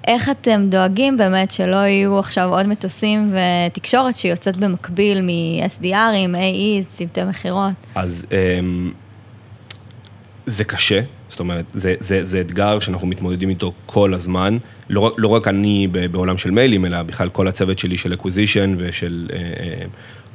איך 0.06 0.30
אתם 0.30 0.66
דואגים 0.68 1.16
באמת 1.16 1.50
שלא 1.50 1.76
יהיו 1.76 2.18
עכשיו 2.18 2.48
עוד 2.48 2.66
מטוסים 2.66 3.34
ותקשורת 3.34 4.16
שיוצאת 4.16 4.56
במקביל 4.56 5.20
מ-SDRים, 5.20 6.34
AEs, 6.34 6.88
צוותי 6.88 7.24
מכירות? 7.24 7.72
אז 7.94 8.26
אמ, 8.32 8.92
זה 10.46 10.64
קשה, 10.64 11.00
זאת 11.28 11.40
אומרת, 11.40 11.64
זה, 11.74 11.94
זה, 11.98 12.24
זה 12.24 12.40
אתגר 12.40 12.80
שאנחנו 12.80 13.06
מתמודדים 13.06 13.48
איתו 13.48 13.72
כל 13.86 14.14
הזמן. 14.14 14.58
לא, 14.92 15.14
לא 15.18 15.28
רק 15.28 15.48
אני 15.48 15.88
בעולם 16.10 16.38
של 16.38 16.50
מיילים, 16.50 16.84
אלא 16.84 17.02
בכלל 17.02 17.28
כל 17.28 17.48
הצוות 17.48 17.78
שלי 17.78 17.96
של 17.96 18.14
acquisition 18.14 18.74
ושל 18.78 19.28
אה, 19.32 19.38
אה, 19.38 19.84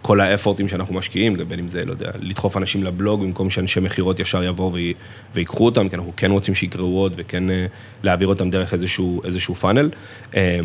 כל 0.02 0.22
ה 0.22 0.28
efforts 0.28 0.68
שאנחנו 0.68 0.96
משקיעים, 0.96 1.38
בין 1.48 1.60
אם 1.60 1.70
זה, 1.70 1.86
לא 1.86 1.92
יודע, 1.92 2.12
לדחוף 2.20 2.58
אנשים 2.58 2.84
לבלוג 2.84 3.24
במקום 3.24 3.50
שאנשי 3.50 3.80
מכירות 3.80 4.20
ישר 4.20 4.44
יבואו 4.44 4.76
ויקחו 5.36 5.66
אותם, 5.66 5.90
כי 5.90 5.96
אנחנו 5.96 6.14
כן 6.18 6.32
רוצים 6.32 6.56
שיקראו 6.56 7.00
עוד 7.00 7.14
וכן 7.18 7.50
אה, 7.50 7.66
להעביר 8.04 8.28
אותם 8.28 8.50
דרך 8.50 8.74
איזשהו, 8.74 9.22
איזשהו 9.24 9.56
funnel. 9.56 9.90
אה, 10.36 10.60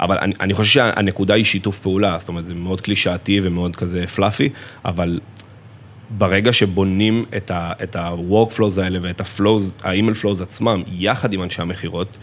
אבל 0.00 0.18
אני, 0.18 0.34
אני 0.40 0.54
חושב 0.54 0.72
שהנקודה 0.72 1.34
היא 1.34 1.44
שיתוף 1.44 1.78
פעולה, 1.78 2.16
זאת 2.20 2.28
אומרת, 2.28 2.44
זה 2.44 2.54
מאוד 2.54 2.80
קלישאתי 2.80 3.40
ומאוד 3.42 3.76
כזה 3.76 4.06
fluffy, 4.06 4.48
אבל 4.84 5.20
ברגע 6.10 6.52
שבונים 6.52 7.24
את 7.36 7.96
ה-workflows 7.96 8.80
האלה 8.82 8.98
ואת 9.02 9.20
ה-flows, 9.20 9.84
ה-email 9.84 10.22
flows 10.22 10.42
עצמם, 10.42 10.82
יחד 10.92 11.32
עם 11.32 11.42
אנשי 11.42 11.62
המכירות, 11.62 12.16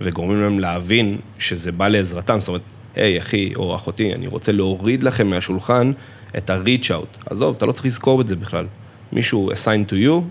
וגורמים 0.00 0.42
להם 0.42 0.58
להבין 0.58 1.18
שזה 1.38 1.72
בא 1.72 1.88
לעזרתם, 1.88 2.40
זאת 2.40 2.48
אומרת, 2.48 2.62
היי, 2.94 3.18
אחי 3.18 3.52
או 3.56 3.74
אחותי, 3.74 4.14
אני 4.14 4.26
רוצה 4.26 4.52
להוריד 4.52 5.02
לכם 5.02 5.26
מהשולחן 5.26 5.92
את 6.38 6.50
ה-reach 6.50 6.86
out. 6.86 7.30
עזוב, 7.30 7.54
אתה 7.56 7.66
לא 7.66 7.72
צריך 7.72 7.86
לזכור 7.86 8.20
את 8.20 8.28
זה 8.28 8.36
בכלל. 8.36 8.66
מישהו 9.12 9.50
assign 9.52 9.90
to 9.90 9.94
you, 9.94 10.22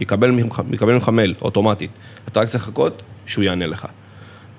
יקבל 0.00 0.30
ממך, 0.30 0.62
יקבל 0.72 0.92
ממך 0.92 1.08
מייל, 1.08 1.34
אוטומטית. 1.42 1.90
אתה 2.28 2.40
רק 2.40 2.48
צריך 2.48 2.64
לחכות 2.64 3.02
שהוא 3.26 3.44
יענה 3.44 3.66
לך. 3.66 3.86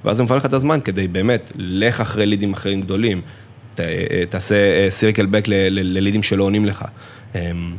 ואז 0.05 0.17
זה 0.17 0.23
מפנה 0.23 0.37
לך 0.37 0.45
את 0.45 0.53
הזמן 0.53 0.79
כדי 0.83 1.07
באמת, 1.07 1.51
לך 1.55 2.01
אחרי 2.01 2.25
לידים 2.25 2.53
אחרים 2.53 2.81
גדולים, 2.81 3.21
ת, 3.75 3.79
תעשה 4.29 4.89
סירקל 4.89 5.25
בק 5.25 5.43
ללידים 5.47 6.23
שלא 6.23 6.43
עונים 6.43 6.65
לך. 6.65 6.85
אמ, 7.35 7.75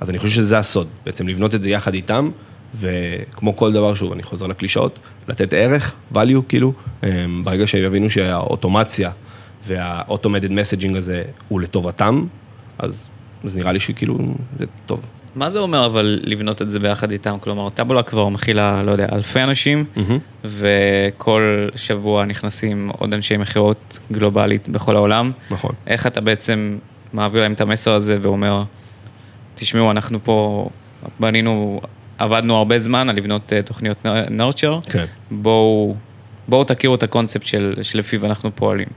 אז 0.00 0.10
אני 0.10 0.18
חושב 0.18 0.30
שזה 0.30 0.58
הסוד, 0.58 0.88
בעצם 1.06 1.28
לבנות 1.28 1.54
את 1.54 1.62
זה 1.62 1.70
יחד 1.70 1.94
איתם, 1.94 2.30
וכמו 2.74 3.56
כל 3.56 3.72
דבר, 3.72 3.94
שוב, 3.94 4.12
אני 4.12 4.22
חוזר 4.22 4.46
לקלישאות, 4.46 4.98
לתת 5.28 5.52
ערך, 5.52 5.94
value, 6.14 6.42
כאילו, 6.48 6.72
אמ, 7.02 7.42
ברגע 7.44 7.66
שהם 7.66 7.84
יבינו 7.84 8.10
שהאוטומציה 8.10 9.10
וה-automated 9.66 10.50
messaging 10.50 10.96
הזה 10.96 11.22
הוא 11.48 11.60
לטובתם, 11.60 12.26
אז, 12.78 13.08
אז 13.44 13.56
נראה 13.56 13.72
לי 13.72 13.80
שכאילו, 13.80 14.18
זה 14.58 14.64
טוב. 14.86 15.00
מה 15.34 15.50
זה 15.50 15.58
אומר 15.58 15.86
אבל 15.86 16.20
לבנות 16.22 16.62
את 16.62 16.70
זה 16.70 16.78
ביחד 16.78 17.10
איתם? 17.10 17.36
כלומר, 17.40 17.70
טאבולה 17.70 18.02
כבר 18.02 18.28
מכילה, 18.28 18.82
לא 18.82 18.90
יודע, 18.90 19.06
אלפי 19.12 19.42
אנשים, 19.42 19.84
mm-hmm. 19.96 20.00
וכל 20.44 21.68
שבוע 21.74 22.24
נכנסים 22.24 22.90
עוד 22.98 23.14
אנשי 23.14 23.36
מכירות 23.36 23.98
גלובלית 24.12 24.68
בכל 24.68 24.96
העולם. 24.96 25.32
נכון. 25.50 25.70
איך 25.86 26.06
אתה 26.06 26.20
בעצם 26.20 26.78
מעביר 27.12 27.42
להם 27.42 27.52
את 27.52 27.60
המסר 27.60 27.92
הזה 27.92 28.18
ואומר, 28.22 28.62
תשמעו, 29.54 29.90
אנחנו 29.90 30.18
פה 30.24 30.68
בנינו, 31.20 31.80
עבדנו 32.18 32.56
הרבה 32.56 32.78
זמן 32.78 33.08
על 33.08 33.16
לבנות 33.16 33.52
אה, 33.52 33.62
תוכניות 33.62 34.06
nurture, 34.30 34.78
כן. 34.90 35.04
בואו, 35.30 35.94
בואו 36.48 36.64
תכירו 36.64 36.94
את 36.94 37.02
הקונספט 37.02 37.46
של, 37.46 37.74
שלפיו 37.82 38.26
אנחנו 38.26 38.50
פועלים. 38.54 38.88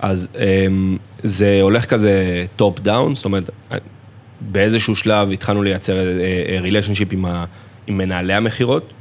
אז 0.00 0.28
אמ, 0.38 0.96
זה 1.22 1.58
הולך 1.62 1.84
כזה 1.84 2.44
top 2.56 2.80
down, 2.80 3.14
זאת 3.14 3.24
אומרת, 3.24 3.50
באיזשהו 4.40 4.96
שלב 4.96 5.30
התחלנו 5.30 5.62
לייצר 5.62 5.96
relationship 6.60 7.12
עם, 7.12 7.24
עם 7.86 7.98
מנהלי 7.98 8.34
המכירות, 8.34 8.92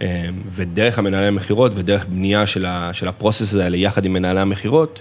אמ, 0.00 0.06
ודרך 0.46 0.98
המנהלי 0.98 1.26
המכירות 1.26 1.72
ודרך 1.76 2.06
בנייה 2.08 2.46
של, 2.46 2.66
ה, 2.66 2.90
של 2.92 3.08
ה 3.08 3.14
process 3.14 3.56
האלה 3.56 3.76
יחד 3.76 4.04
עם 4.04 4.12
מנהלי 4.12 4.40
המכירות, 4.40 5.00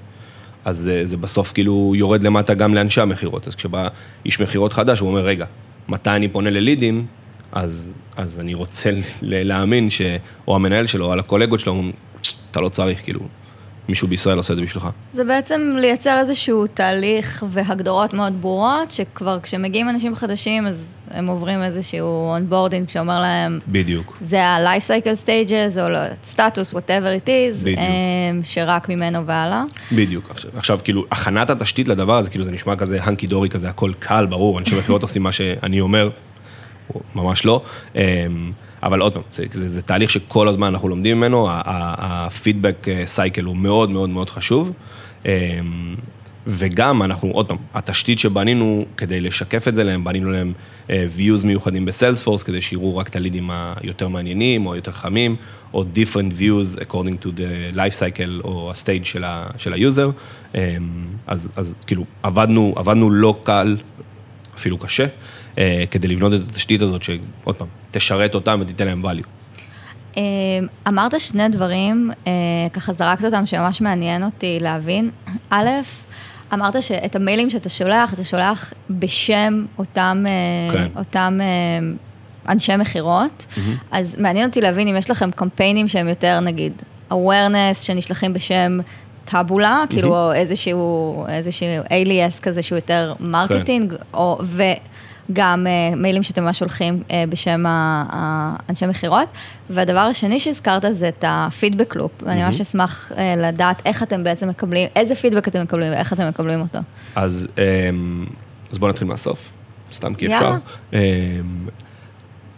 אז 0.65 0.77
זה, 0.77 1.05
זה 1.05 1.17
בסוף 1.17 1.53
כאילו 1.53 1.93
יורד 1.95 2.23
למטה 2.23 2.53
גם 2.53 2.73
לאנשי 2.73 3.01
המכירות. 3.01 3.47
אז 3.47 3.55
כשבא 3.55 3.87
איש 4.25 4.39
מכירות 4.39 4.73
חדש, 4.73 4.99
הוא 4.99 5.09
אומר, 5.09 5.21
רגע, 5.25 5.45
מתי 5.89 6.09
אני 6.09 6.27
פונה 6.27 6.49
ללידים, 6.49 7.05
אז, 7.51 7.93
אז 8.17 8.39
אני 8.39 8.53
רוצה 8.53 8.89
להאמין 9.21 9.89
שאו 9.89 10.55
המנהל 10.55 10.87
שלו 10.87 11.05
או 11.05 11.11
על 11.11 11.19
הקולגות 11.19 11.59
שלו, 11.59 11.71
אומרים, 11.71 11.91
אתה 12.51 12.61
לא 12.61 12.69
צריך, 12.69 13.03
כאילו, 13.03 13.19
מישהו 13.89 14.07
בישראל 14.07 14.37
עושה 14.37 14.53
את 14.53 14.57
זה 14.57 14.63
בשבילך. 14.63 14.87
זה 15.13 15.23
בעצם 15.23 15.75
לייצר 15.79 16.19
איזשהו 16.19 16.67
תהליך 16.67 17.45
והגדרות 17.49 18.13
מאוד 18.13 18.41
ברורות, 18.41 18.91
שכבר 18.91 19.39
כשמגיעים 19.43 19.89
אנשים 19.89 20.15
חדשים, 20.15 20.67
אז 20.67 20.93
הם 21.11 21.27
עוברים 21.27 21.63
איזשהו 21.63 22.29
onboarding 22.31 22.89
שאומר 22.89 23.19
להם... 23.19 23.59
בדיוק. 23.67 24.17
זה 24.21 24.43
ה-life 24.43 24.83
cycle 24.83 25.25
stages, 25.25 25.79
או 25.79 25.87
סטטוס, 26.23 26.73
whatever 26.73 27.23
it 27.23 27.27
is, 27.27 27.61
בדיוק. 27.61 27.79
אמ, 27.79 28.41
שרק 28.43 28.89
ממנו 28.89 29.25
והלאה. 29.25 29.63
בדיוק. 29.91 30.29
עכשיו, 30.29 30.51
עכשיו, 30.55 30.79
כאילו, 30.83 31.05
הכנת 31.11 31.49
התשתית 31.49 31.87
לדבר 31.87 32.17
הזה, 32.17 32.29
כאילו, 32.29 32.45
זה 32.45 32.51
נשמע 32.51 32.75
כזה 32.75 33.03
הנקי 33.03 33.27
דורי 33.27 33.49
כזה, 33.49 33.69
הכל 33.69 33.91
קל, 33.99 34.25
ברור, 34.25 34.59
אנשי 34.59 34.79
מכירות 34.79 35.01
עושים 35.01 35.23
מה 35.23 35.31
שאני 35.31 35.81
אומר, 35.81 36.09
ממש 37.15 37.45
לא. 37.45 37.61
אמ, 37.95 38.51
אבל 38.83 38.99
עוד 38.99 39.13
פעם, 39.13 39.23
זה, 39.33 39.45
זה, 39.51 39.69
זה 39.69 39.81
תהליך 39.81 40.09
שכל 40.09 40.47
הזמן 40.47 40.67
אנחנו 40.67 40.89
לומדים 40.89 41.17
ממנו, 41.17 41.47
הפידבק 41.51 42.87
סייקל 43.05 43.43
הוא 43.43 43.55
מאוד 43.55 43.89
מאוד 43.89 44.09
מאוד 44.09 44.29
חשוב. 44.29 44.71
אמ, 45.25 45.31
וגם 46.47 47.03
אנחנו, 47.03 47.29
עוד 47.29 47.47
פעם, 47.47 47.57
התשתית 47.73 48.19
שבנינו 48.19 48.85
כדי 48.97 49.21
לשקף 49.21 49.67
את 49.67 49.75
זה 49.75 49.83
להם, 49.83 50.03
בנינו 50.03 50.31
להם 50.31 50.53
אה, 50.89 51.05
views 51.17 51.45
מיוחדים 51.45 51.85
בסיילספורס, 51.85 52.43
כדי 52.43 52.61
שיראו 52.61 52.97
רק 52.97 53.07
את 53.07 53.15
הלידים 53.15 53.49
היותר 53.51 54.07
מעניינים 54.07 54.65
או 54.65 54.75
יותר 54.75 54.91
חמים, 54.91 55.35
או 55.73 55.83
different 55.95 56.39
views 56.39 56.79
according 56.81 57.23
to 57.23 57.27
the 57.37 57.75
life 57.75 57.99
cycle 57.99 58.43
או 58.43 58.71
ה 58.71 58.77
stage 58.77 59.05
של, 59.05 59.23
ה, 59.23 59.47
של 59.57 59.73
היוזר. 59.73 60.09
אמ, 60.55 60.59
אז, 61.27 61.49
אז 61.55 61.75
כאילו, 61.87 62.05
עבדנו, 62.23 62.73
עבדנו 62.75 63.11
לא 63.11 63.35
קל, 63.43 63.77
אפילו 64.55 64.77
קשה, 64.77 65.03
אה, 65.03 65.09
כדי 65.91 66.07
לבנות 66.07 66.33
את 66.33 66.39
התשתית 66.49 66.81
הזאת, 66.81 67.03
שעוד 67.03 67.55
פעם, 67.57 67.67
תשרת 67.91 68.35
אותם 68.35 68.59
ותיתן 68.61 68.87
להם 68.87 69.05
value. 69.05 69.27
אמ, 70.17 70.21
אמרת 70.87 71.21
שני 71.21 71.49
דברים, 71.49 72.11
אה, 72.27 72.31
ככה 72.73 72.93
זרקת 72.93 73.25
אותם 73.25 73.45
שממש 73.45 73.81
מעניין 73.81 74.23
אותי 74.23 74.57
להבין. 74.61 75.09
א', 75.49 75.69
אמרת 76.53 76.83
שאת 76.83 77.15
המיילים 77.15 77.49
שאתה 77.49 77.69
שולח, 77.69 78.13
אתה 78.13 78.23
שולח 78.23 78.73
בשם 78.89 79.65
אותם, 79.77 80.25
אה, 80.27 80.73
כן. 80.73 80.87
אותם 80.97 81.39
אה, 81.41 81.87
אנשי 82.51 82.75
מכירות, 82.75 83.45
אז 83.91 84.15
מעניין 84.19 84.47
אותי 84.47 84.61
להבין 84.61 84.87
אם 84.87 84.95
יש 84.95 85.09
לכם 85.09 85.31
קמפיינים 85.31 85.87
שהם 85.87 86.07
יותר, 86.07 86.39
נגיד, 86.39 86.73
awareness, 87.11 87.81
שנשלחים 87.81 88.33
בשם 88.33 88.79
טאבולה, 89.25 89.83
כאילו 89.89 90.15
או 90.15 90.33
איזשהו, 90.33 91.25
איזשהו 91.29 91.67
alias 91.85 92.41
כזה 92.41 92.61
שהוא 92.61 92.77
יותר 92.77 93.13
מרקטינג, 93.19 93.93
או, 94.13 94.39
וגם 95.29 95.67
אה, 95.67 95.95
מיילים 95.95 96.23
שאתם 96.23 96.43
ממש 96.43 96.59
שולחים 96.59 97.03
אה, 97.11 97.23
בשם 97.29 97.63
האנשי 97.67 98.85
מכירות. 98.85 99.27
והדבר 99.69 99.99
השני 99.99 100.39
שהזכרת 100.39 100.85
זה 100.91 101.09
את 101.09 101.23
ה 101.27 101.35
feedback 101.35 101.95
loop, 101.95 102.11
ואני 102.21 102.43
ממש 102.43 102.61
אשמח 102.61 103.11
אה, 103.17 103.35
לדעת 103.37 103.81
איך 103.85 104.03
אתם 104.03 104.23
בעצם 104.23 104.49
מקבלים, 104.49 104.89
איזה 104.95 105.15
פידבק 105.15 105.47
אתם 105.47 105.61
מקבלים 105.63 105.91
ואיך 105.93 106.13
אתם 106.13 106.27
מקבלים 106.27 106.61
אותו. 106.61 106.79
אז, 107.15 107.47
אמ, 107.57 108.25
אז 108.71 108.77
בואו 108.77 108.91
נתחיל 108.91 109.07
מהסוף, 109.07 109.51
סתם 109.93 110.13
כי. 110.13 110.25
אפשר. 110.27 110.53
אמ, 110.93 110.99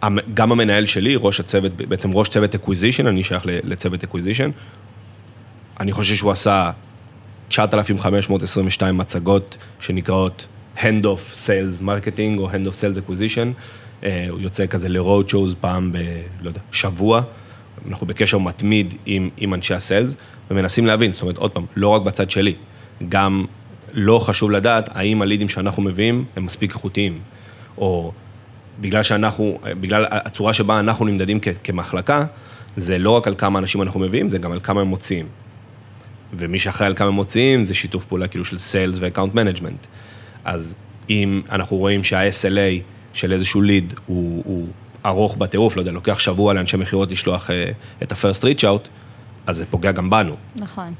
המ- 0.02 0.18
גם 0.34 0.52
המנהל 0.52 0.86
שלי, 0.86 1.16
ראש 1.18 1.40
הצוות, 1.40 1.72
בעצם 1.76 2.10
ראש 2.12 2.28
צוות 2.28 2.54
acquisition, 2.54 3.06
אני 3.06 3.22
שייך 3.22 3.42
לצוות 3.46 4.04
acquisition. 4.04 4.50
אני 5.80 5.92
חושב 5.92 6.14
שהוא 6.14 6.30
עשה 6.30 6.70
9,522 7.48 8.98
מצגות 8.98 9.56
שנקראות 9.80 10.46
Hand 10.76 11.04
off 11.04 11.34
Sales 11.46 11.82
Marketing 11.82 12.38
או 12.38 12.50
Hand 12.50 12.66
off 12.68 12.72
Sales 12.72 12.98
Acquisition. 12.98 13.46
אה, 14.04 14.26
הוא 14.30 14.40
יוצא 14.40 14.66
כזה 14.66 14.88
ל-road 14.88 15.30
shows 15.30 15.54
פעם 15.60 15.92
ב... 15.92 15.96
לא 16.40 16.48
יודע, 16.48 16.60
שבוע. 16.72 17.22
אנחנו 17.88 18.06
בקשר 18.06 18.38
מתמיד 18.38 18.94
עם, 19.06 19.30
עם 19.36 19.54
אנשי 19.54 19.74
ה 19.74 19.80
sales, 19.80 20.16
ומנסים 20.50 20.86
להבין, 20.86 21.12
זאת 21.12 21.22
אומרת, 21.22 21.36
עוד 21.36 21.50
פעם, 21.50 21.64
לא 21.76 21.88
רק 21.88 22.02
בצד 22.02 22.30
שלי, 22.30 22.54
גם 23.08 23.44
לא 23.92 24.18
חשוב 24.18 24.50
לדעת 24.50 24.96
האם 24.96 25.22
הלידים 25.22 25.48
שאנחנו 25.48 25.82
מביאים 25.82 26.24
הם 26.36 26.44
מספיק 26.44 26.74
איכותיים, 26.74 27.18
או 27.78 28.12
בגלל 28.80 29.02
שאנחנו, 29.02 29.58
בגלל 29.80 30.06
הצורה 30.10 30.52
שבה 30.52 30.80
אנחנו 30.80 31.04
נמדדים 31.04 31.38
כ- 31.42 31.48
כמחלקה, 31.64 32.24
זה 32.76 32.98
לא 32.98 33.10
רק 33.10 33.26
על 33.26 33.34
כמה 33.38 33.58
אנשים 33.58 33.82
אנחנו 33.82 34.00
מביאים, 34.00 34.30
זה 34.30 34.38
גם 34.38 34.52
על 34.52 34.60
כמה 34.62 34.80
הם 34.80 34.86
מוציאים. 34.86 35.26
ומי 36.34 36.58
שאחראי 36.58 36.86
על 36.86 36.94
כמה 36.94 37.08
הם 37.08 37.14
מוציאים 37.14 37.64
זה 37.64 37.74
שיתוף 37.74 38.04
פעולה 38.04 38.28
כאילו 38.28 38.44
של 38.44 38.58
sales 38.58 38.98
ו 39.00 39.04
account 39.04 39.34
management. 39.34 39.86
אז 40.44 40.74
אם 41.10 41.42
אנחנו 41.50 41.76
רואים 41.76 42.04
שה-SLA 42.04 42.82
של 43.12 43.32
איזשהו 43.32 43.62
ליד 43.62 43.94
הוא, 44.06 44.42
הוא 44.46 44.68
ארוך 45.06 45.36
בטירוף, 45.36 45.76
לא 45.76 45.80
יודע, 45.80 45.92
לוקח 45.92 46.18
שבוע 46.18 46.54
לאנשי 46.54 46.76
מכירות 46.76 47.10
לשלוח 47.10 47.50
אה, 47.50 47.70
את 48.02 48.12
ה-first 48.12 48.42
reach 48.42 48.62
out, 48.62 48.88
אז 49.46 49.56
זה 49.56 49.66
פוגע 49.66 49.92
גם 49.92 50.10
בנו. 50.10 50.36
נכון. 50.56 50.94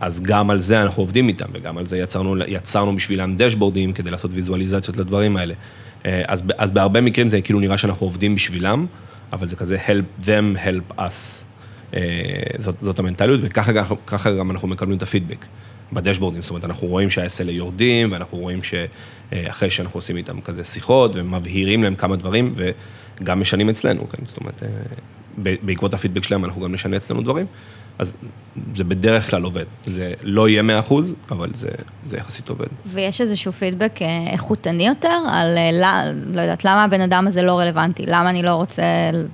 אז 0.00 0.20
גם 0.20 0.50
על 0.50 0.60
זה 0.60 0.82
אנחנו 0.82 1.02
עובדים 1.02 1.28
איתם, 1.28 1.46
וגם 1.52 1.78
על 1.78 1.86
זה 1.86 1.98
יצרנו, 1.98 2.34
יצרנו 2.46 2.96
בשבילם 2.96 3.36
דשבורדים 3.36 3.92
כדי 3.92 4.10
לעשות 4.10 4.30
ויזואליזציות 4.34 4.96
לדברים 4.96 5.36
האלה. 5.36 5.54
אה, 6.06 6.22
אז, 6.26 6.42
אז 6.58 6.70
בהרבה 6.70 7.00
מקרים 7.00 7.28
זה 7.28 7.40
כאילו 7.40 7.60
נראה 7.60 7.78
שאנחנו 7.78 8.06
עובדים 8.06 8.34
בשבילם, 8.34 8.86
אבל 9.32 9.48
זה 9.48 9.56
כזה 9.56 9.76
help 9.86 10.26
them, 10.26 10.58
help 10.66 10.98
us. 10.98 11.44
אה, 11.94 12.00
זאת, 12.58 12.74
זאת 12.80 12.98
המנטליות, 12.98 13.40
וככה 13.42 13.72
גם, 13.72 13.84
ככה 14.06 14.36
גם 14.36 14.50
אנחנו 14.50 14.68
מקבלים 14.68 14.96
את 14.96 15.02
הפידבק 15.02 15.44
בדשבורדים. 15.92 16.42
זאת 16.42 16.50
אומרת, 16.50 16.64
אנחנו 16.64 16.88
רואים 16.88 17.10
שה-SLA 17.10 17.50
יורדים, 17.50 18.12
ואנחנו 18.12 18.38
רואים 18.38 18.60
שאחרי 18.62 19.70
שאנחנו 19.70 19.98
עושים 19.98 20.16
איתם 20.16 20.40
כזה 20.40 20.64
שיחות, 20.64 21.10
ומבהירים 21.14 21.82
להם 21.82 21.94
כמה 21.94 22.16
דברים, 22.16 22.54
וגם 23.20 23.40
משנים 23.40 23.68
אצלנו, 23.68 24.08
כן? 24.08 24.22
זאת 24.26 24.38
אומרת, 24.38 24.62
אה, 24.62 24.68
בעקבות 25.62 25.94
הפידבק 25.94 26.24
שלהם 26.24 26.44
אנחנו 26.44 26.62
גם 26.62 26.72
נשנה 26.72 26.96
אצלנו 26.96 27.22
דברים. 27.22 27.46
אז 27.98 28.16
זה 28.76 28.84
בדרך 28.84 29.30
כלל 29.30 29.42
עובד. 29.42 29.64
זה 29.84 30.12
לא 30.22 30.48
יהיה 30.48 30.62
100%, 30.62 30.92
אבל 31.30 31.50
זה, 31.54 31.68
זה 32.06 32.16
יחסית 32.16 32.48
עובד. 32.48 32.66
ויש 32.86 33.20
איזשהו 33.20 33.52
פידבק 33.52 34.02
אה, 34.02 34.32
איכותני 34.32 34.86
יותר 34.86 35.18
על, 35.28 35.58
אה, 35.58 35.70
לא, 35.72 36.12
לא 36.34 36.40
יודעת, 36.40 36.64
למה 36.64 36.84
הבן 36.84 37.00
אדם 37.00 37.26
הזה 37.26 37.42
לא 37.42 37.58
רלוונטי, 37.58 38.04
למה 38.06 38.30
אני 38.30 38.42
לא 38.42 38.54
רוצה 38.54 38.82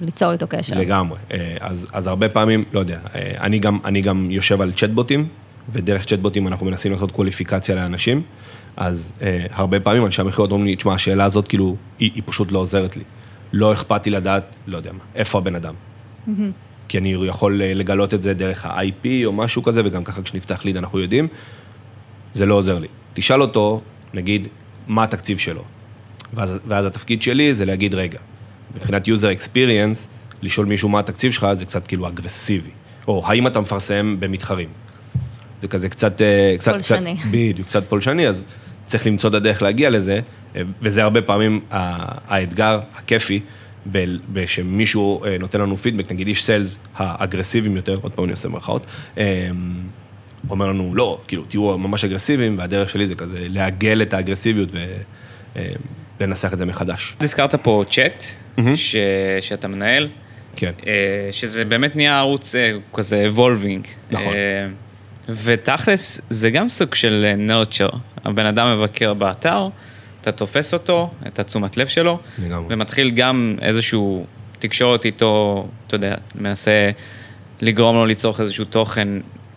ליצור 0.01 0.33
איתו 0.33 0.47
קשר. 0.49 0.75
לגמרי. 0.75 1.19
אז, 1.61 1.87
אז 1.92 2.07
הרבה 2.07 2.29
פעמים, 2.29 2.64
לא 2.73 2.81
יודע, 2.81 2.99
אני 3.14 3.59
גם, 3.59 3.79
אני 3.85 4.01
גם 4.01 4.31
יושב 4.31 4.61
על 4.61 4.73
צ'טבוטים, 4.73 5.29
ודרך 5.69 6.05
צ'טבוטים 6.05 6.47
אנחנו 6.47 6.67
מנסים 6.67 6.93
לעשות 6.93 7.11
קווליפיקציה 7.11 7.75
לאנשים, 7.75 8.23
אז 8.77 9.13
אה, 9.23 9.47
הרבה 9.51 9.81
פעמים 9.81 10.07
אנשי 10.07 10.21
המכירות 10.21 10.51
אומרים 10.51 10.67
לי, 10.67 10.77
תשמע, 10.77 10.95
השאלה 10.95 11.25
הזאת 11.25 11.49
כאילו, 11.49 11.77
היא, 11.99 12.11
היא 12.15 12.23
פשוט 12.27 12.53
לא 12.53 12.59
עוזרת 12.59 12.97
לי. 12.97 13.03
לא 13.53 13.73
אכפת 13.73 14.07
לי 14.07 14.13
לדעת, 14.13 14.57
לא 14.67 14.77
יודע 14.77 14.93
מה, 14.93 15.05
איפה 15.15 15.39
הבן 15.39 15.55
אדם. 15.55 15.75
כי 16.89 16.99
אני 16.99 17.15
יכול 17.27 17.63
אה, 17.63 17.75
לגלות 17.75 18.15
את 18.15 18.23
זה 18.23 18.35
דרך 18.35 18.67
ה-IP 18.67 19.07
או 19.25 19.33
משהו 19.33 19.63
כזה, 19.63 19.83
וגם 19.85 20.05
ככה 20.05 20.23
כשנפתח 20.23 20.65
ליד 20.65 20.77
אנחנו 20.77 20.99
יודעים, 20.99 21.29
זה 22.35 22.47
לא 22.47 22.55
עוזר 22.55 22.79
לי. 22.79 22.89
תשאל 23.15 23.43
אותו, 23.43 23.81
נגיד, 24.15 24.49
מה 24.87 25.05
התקציב 25.05 25.39
שלו. 25.39 25.65
ואז, 26.35 26.59
ואז 26.67 26.87
התפקיד 26.87 27.23
שלי 27.23 27.55
זה 27.55 27.65
להגיד, 27.65 27.95
רגע, 27.95 28.19
מבחינת 28.77 29.07
user 29.09 29.41
experience, 29.41 30.09
לשאול 30.43 30.67
מישהו 30.67 30.89
מה 30.89 30.99
התקציב 30.99 31.33
שלך 31.33 31.47
זה 31.53 31.65
קצת 31.65 31.87
כאילו 31.87 32.09
אגרסיבי. 32.09 32.71
או 33.09 33.23
האם 33.27 33.47
אתה 33.47 33.61
מפרסם 33.61 34.17
במתחרים. 34.21 34.69
זה 35.62 35.69
כזה 35.69 35.88
קצת... 35.88 36.21
אה, 36.23 36.55
קצת 36.59 36.73
פולשני. 36.73 37.16
קצת, 37.16 37.27
בדיוק, 37.31 37.69
קצת 37.69 37.88
פולשני, 37.88 38.29
אז 38.29 38.47
צריך 38.87 39.07
למצוא 39.07 39.31
את 39.31 39.35
הדרך 39.35 39.62
להגיע 39.62 39.90
לזה, 39.90 40.21
אה, 40.57 40.62
וזה 40.83 41.03
הרבה 41.03 41.23
פעמים 41.23 41.61
האתגר 41.71 42.81
הכיפי, 42.95 43.40
שמישהו 44.47 45.25
אה, 45.25 45.38
נותן 45.38 45.61
לנו 45.61 45.77
פידבק, 45.77 46.12
נגיד 46.12 46.29
איש 46.29 46.45
סיילס 46.45 46.79
האגרסיביים 46.97 47.77
יותר, 47.77 47.99
עוד 48.03 48.12
פעם 48.12 48.25
אני 48.25 48.33
עושה 48.33 48.49
מרכאות, 48.49 48.87
אה, 49.19 49.49
אומר 50.51 50.66
לנו, 50.69 50.95
לא, 50.95 51.21
כאילו, 51.29 51.45
תהיו 51.45 51.79
ממש 51.79 52.05
אגרסיביים, 52.05 52.59
והדרך 52.59 52.88
שלי 52.88 53.07
זה 53.07 53.14
כזה 53.14 53.38
לעגל 53.40 54.03
את 54.03 54.14
האגרסיביות 54.14 54.73
ולנסח 56.21 56.53
את 56.53 56.59
זה 56.59 56.64
מחדש. 56.64 57.16
הזכרת 57.21 57.55
פה 57.55 57.85
צ'אט, 57.90 58.25
ש- 58.75 58.97
שאתה 59.40 59.69
מנהל, 59.69 60.09
כן. 60.57 60.73
שזה 61.31 61.64
באמת 61.64 61.97
נהיה 61.97 62.19
ערוץ 62.19 62.55
כזה 62.95 63.27
אבולבינג. 63.27 63.87
נכון. 64.11 64.35
ותכלס, 65.29 66.21
זה 66.31 66.51
גם 66.51 66.69
סוג 66.69 66.95
של 66.95 67.35
nurture. 67.39 67.89
הבן 68.25 68.47
אדם 68.47 68.79
מבקר 68.79 69.15
באתר, 69.15 69.69
אתה 70.21 70.33
תופס 70.33 70.75
אותו, 70.75 71.11
את 71.27 71.39
התשומת 71.39 71.77
לב 71.77 71.87
שלו, 71.87 72.19
לגמרי. 72.39 72.75
ומתחיל 72.75 73.11
גם 73.11 73.57
איזשהו 73.62 74.27
תקשורת 74.59 75.05
איתו, 75.05 75.67
אתה 75.87 75.95
יודע, 75.95 76.15
מנסה 76.35 76.91
לגרום 77.61 77.97
לו 77.97 78.07
לצרוך 78.07 78.41
איזשהו 78.41 78.65
תוכן. 78.65 79.09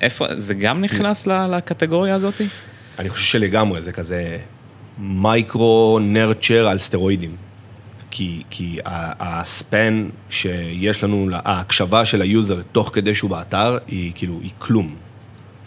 איפה, 0.01 0.25
זה 0.35 0.53
גם 0.53 0.81
נכנס 0.81 1.27
ל- 1.27 1.55
לקטגוריה 1.55 2.15
הזאתי? 2.15 2.47
אני 2.99 3.09
חושב 3.09 3.23
שלגמרי, 3.23 3.81
זה 3.81 3.91
כזה 3.91 4.37
micro 4.97 5.99
nurture 6.01 6.67
על 6.67 6.79
סטרואידים. 6.79 7.35
כי, 8.11 8.43
כי 8.49 8.79
ה 9.19 9.37
span 9.37 10.09
שיש 10.29 11.03
לנו, 11.03 11.29
ההקשבה 11.33 12.05
של 12.05 12.21
היוזר 12.21 12.61
תוך 12.71 12.91
כדי 12.93 13.15
שהוא 13.15 13.29
באתר, 13.29 13.77
היא 13.87 14.11
כאילו, 14.15 14.39
היא 14.43 14.51
כלום. 14.59 14.95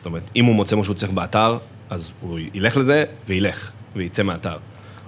זאת 0.03 0.07
אומרת, 0.07 0.23
אם 0.37 0.45
הוא 0.45 0.55
מוצא 0.55 0.77
מה 0.77 0.85
שהוא 0.85 0.95
צריך 0.95 1.13
באתר, 1.13 1.59
אז 1.91 2.13
הוא 2.21 2.39
ילך 2.55 2.77
לזה 2.77 3.05
וילך, 3.27 3.71
וייצא 3.97 4.23
מהאתר. 4.23 4.57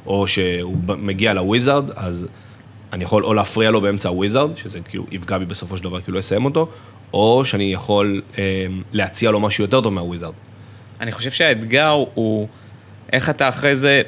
או 0.07 0.27
שהוא 0.27 0.77
מגיע 0.87 1.35
ל 1.35 1.42
wizard, 1.42 1.91
אז 1.97 2.27
אני 2.93 3.05
יכול 3.05 3.25
או 3.25 3.35
להפריע 3.35 3.71
לו 3.71 3.81
באמצע 3.81 4.09
ה 4.09 4.15
wizard, 4.15 4.57
שזה 4.57 4.81
כאילו 4.81 5.07
יפגע 5.11 5.39
בי 5.39 5.45
בסופו 5.45 5.77
של 5.77 5.85
דבר, 5.85 6.01
כאילו 6.01 6.15
לא 6.15 6.21
אסיים 6.21 6.45
אותו, 6.45 6.69
או 7.13 7.45
שאני 7.45 7.73
יכול 7.73 8.23
אה, 8.39 8.67
להציע 8.93 9.31
לו 9.31 9.41
משהו 9.41 9.65
יותר 9.65 9.81
טוב 9.81 9.93
מה 9.93 10.02
wizard. 10.02 10.33
אני 11.01 11.13
חושב 11.13 11.31
שהאתגר 11.31 12.05
הוא 12.15 12.49
איך 13.13 13.31
אתה 13.31 13.49
אחרי 13.49 13.77
זה 13.77 14.03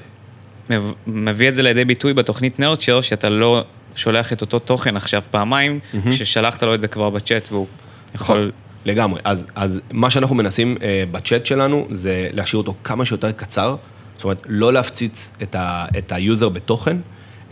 מביא 1.07 1.49
את 1.49 1.55
זה 1.55 1.62
לידי 1.62 1.85
ביטוי 1.85 2.14
בתוכנית 2.14 2.59
nurture, 2.59 3.01
שאתה 3.01 3.29
לא 3.29 3.64
שולח 3.94 4.33
את 4.33 4.40
אותו 4.40 4.59
תוכן 4.59 4.96
עכשיו 4.96 5.22
פעמיים, 5.31 5.81
mm-hmm. 5.81 6.12
ששלחת 6.12 6.62
לו 6.62 6.75
את 6.75 6.81
זה 6.81 6.88
כבר 6.88 7.11
בצ'אט 7.11 7.53
והוא 7.53 7.66
יכול... 8.14 8.53
לגמרי. 8.87 9.20
אז, 9.25 9.46
אז 9.55 9.81
מה 9.92 10.11
שאנחנו 10.11 10.37
מנסים 10.37 10.77
אה, 10.83 11.05
בצ'אט 11.11 11.46
שלנו 11.46 11.87
זה 11.90 12.29
להשאיר 12.33 12.59
אותו 12.59 12.75
כמה 12.85 13.05
שיותר 13.05 13.33
קצר, 13.33 13.77
זאת 14.16 14.25
אומרת, 14.25 14.42
לא 14.46 14.72
להפציץ 14.72 15.33
את, 15.42 15.55
ה, 15.55 15.87
את 15.99 16.12
היוזר 16.12 16.49
בתוכן, 16.49 16.96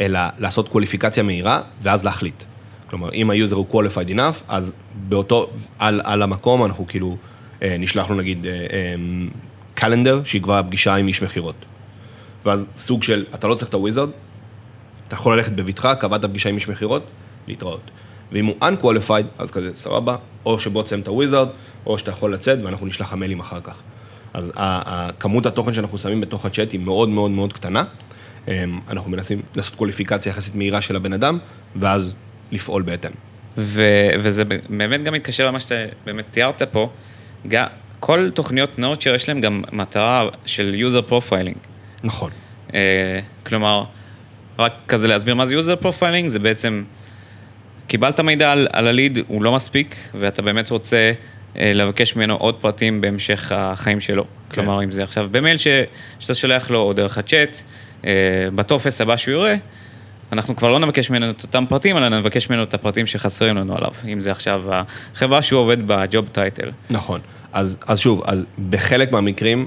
אלא 0.01 0.20
לעשות 0.38 0.68
קווליפיקציה 0.68 1.23
מהירה 1.23 1.61
ואז 1.83 2.05
להחליט. 2.05 2.42
כלומר, 2.90 3.12
אם 3.12 3.31
היוזר 3.31 3.57
הוא 3.57 3.66
qualified 3.70 4.11
enough, 4.11 4.44
אז 4.49 4.73
באותו, 4.94 5.51
על, 5.79 6.01
על 6.05 6.23
המקום 6.23 6.64
אנחנו 6.64 6.87
כאילו 6.87 7.16
אה, 7.62 7.77
נשלח 7.79 8.11
לו 8.11 8.16
נגיד 8.16 8.47
קלנדר, 9.75 10.18
אה, 10.18 10.25
שיקבע 10.25 10.62
פגישה 10.62 10.94
עם 10.94 11.07
איש 11.07 11.23
מכירות. 11.23 11.64
ואז 12.44 12.66
סוג 12.77 13.03
של, 13.03 13.25
אתה 13.35 13.47
לא 13.47 13.55
צריך 13.55 13.68
את 13.68 13.75
ה 13.75 13.79
wizard, 13.79 14.09
אתה 15.09 15.14
יכול 15.14 15.37
ללכת 15.37 15.53
בבטחה, 15.53 15.94
קבעת 15.94 16.25
פגישה 16.25 16.49
עם 16.49 16.55
איש 16.55 16.68
מכירות, 16.68 17.03
להתראות. 17.47 17.90
ואם 18.35 18.47
הוא 18.47 18.55
unqualified, 18.62 19.25
אז 19.38 19.51
כזה, 19.51 19.70
סבבה, 19.75 20.16
או 20.47 20.59
שבוא 20.59 20.83
תסיים 20.83 21.01
את 21.01 21.09
הוויזרד, 21.09 21.49
או 21.87 21.99
שאתה 21.99 22.11
יכול 22.11 22.33
לצאת 22.33 22.59
ואנחנו 22.62 22.87
נשלח 22.87 23.12
המיילים 23.12 23.40
אחר 23.40 23.61
כך. 23.61 23.83
אז 24.35 24.53
כמות 25.18 25.47
התוכן 25.47 25.73
שאנחנו 25.73 25.99
שמים 25.99 26.20
בתוך 26.20 26.47
הצ'אט 26.47 26.73
היא 26.73 26.81
מאוד 26.81 27.09
מאוד 27.09 27.31
מאוד 27.31 27.53
קטנה. 27.53 27.85
אמ, 28.49 28.81
אנחנו 28.90 29.11
מנסים 29.11 29.42
לעשות 29.55 29.75
קוליפיקציה 29.75 30.31
יחסית 30.31 30.55
מהירה 30.55 30.81
של 30.81 30.97
הבן 30.97 31.12
אדם, 31.12 31.38
ואז 31.77 32.14
לפעול 32.53 32.83
בהתאם. 32.83 33.11
ו- 33.59 34.11
וזה 34.20 34.44
באמת 34.68 35.03
גם 35.03 35.12
מתקשר 35.12 35.47
למה 35.47 35.61
שאתה 35.61 35.75
באמת 36.05 36.25
תיארת 36.31 36.62
פה, 36.62 36.90
גם, 37.49 37.66
כל 38.01 38.31
תוכניות 38.35 38.79
נורצ'ר 38.79 39.14
יש 39.14 39.29
להם 39.29 39.40
גם 39.40 39.62
מטרה 39.73 40.29
של 40.44 40.77
user 40.88 41.11
profiling. 41.11 41.59
נכון. 42.05 42.31
Uh, 42.68 42.73
כלומר, 43.47 43.85
רק 44.59 44.73
כזה 44.88 45.09
להסביר 45.09 45.35
מה 45.35 45.47
זה 45.47 45.55
user 45.59 45.83
profiling, 45.83 46.29
זה 46.29 46.38
בעצם, 46.38 46.85
קיבלת 47.87 48.20
מידע 48.20 48.53
על, 48.53 48.68
על 48.73 48.87
הליד, 48.87 49.18
הוא 49.29 49.42
לא 49.42 49.53
מספיק, 49.53 49.97
ואתה 50.20 50.42
באמת 50.42 50.70
רוצה 50.70 51.12
uh, 51.12 51.59
לבקש 51.75 52.16
ממנו 52.16 52.35
עוד 52.35 52.55
פרטים 52.55 53.01
בהמשך 53.01 53.53
החיים 53.55 54.01
שלו. 54.01 54.25
כן. 54.25 54.55
כלומר, 54.55 54.85
אם 54.85 54.92
זה 54.92 55.03
עכשיו 55.03 55.29
במייל 55.31 55.57
ש, 55.57 55.66
שאתה 56.18 56.35
שולח 56.35 56.70
לו, 56.70 56.79
או 56.79 56.92
דרך 56.92 57.18
הצ'אט, 57.18 57.57
uh, 58.03 58.07
בטופס 58.55 59.01
הבא 59.01 59.16
שהוא 59.16 59.35
יראה, 59.35 59.57
אנחנו 60.33 60.57
כבר 60.57 60.70
לא 60.70 60.79
נבקש 60.79 61.11
ממנו 61.11 61.31
את 61.31 61.42
אותם 61.42 61.64
פרטים, 61.68 61.97
אלא 61.97 62.09
נבקש 62.09 62.51
ממנו 62.51 62.62
את 62.62 62.75
הפרטים 62.75 63.07
שחסרים 63.07 63.57
לנו 63.57 63.77
עליו, 63.77 63.92
אם 64.12 64.20
זה 64.20 64.31
עכשיו 64.31 64.62
החברה 65.14 65.42
שהוא 65.42 65.61
עובד 65.61 65.87
בג'וב 65.87 66.29
טייטל. 66.33 66.70
נכון. 66.90 67.20
אז, 67.53 67.79
אז 67.87 67.99
שוב, 67.99 68.23
אז 68.27 68.47
בחלק 68.70 69.12
מהמקרים, 69.12 69.66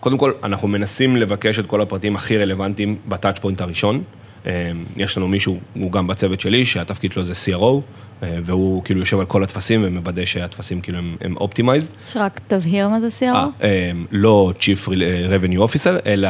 קודם 0.00 0.18
כל, 0.18 0.32
אנחנו 0.44 0.68
מנסים 0.68 1.16
לבקש 1.16 1.58
את 1.58 1.66
כל 1.66 1.80
הפרטים 1.80 2.16
הכי 2.16 2.38
רלוונטיים 2.38 2.96
ב 3.08 3.13
touch 3.13 3.38
point 3.38 3.60
הראשון. 3.60 4.02
אמ, 4.46 4.50
יש 4.96 5.16
לנו 5.16 5.28
מישהו, 5.28 5.60
הוא 5.74 5.92
גם 5.92 6.06
בצוות 6.06 6.40
שלי, 6.40 6.64
שהתפקיד 6.64 7.12
שלו 7.12 7.24
זה 7.24 7.32
CRO, 7.32 7.80
אה, 8.22 8.38
והוא 8.44 8.84
כאילו 8.84 9.00
יושב 9.00 9.18
על 9.18 9.26
כל 9.26 9.42
הטפסים 9.42 9.82
ומוודא 9.84 10.24
שהטפסים 10.24 10.80
כאילו 10.80 10.98
הם, 10.98 11.16
הם 11.20 11.36
optimized. 11.36 11.92
שרק 12.08 12.40
תבהיר 12.46 12.88
מה 12.88 13.00
זה 13.00 13.08
CRO? 13.20 13.34
아, 13.34 13.64
אה, 13.64 13.90
אמ, 13.90 14.06
לא 14.10 14.52
Chief 14.60 14.88
Revenue 14.88 15.58
Officer, 15.58 16.06
אלא 16.06 16.28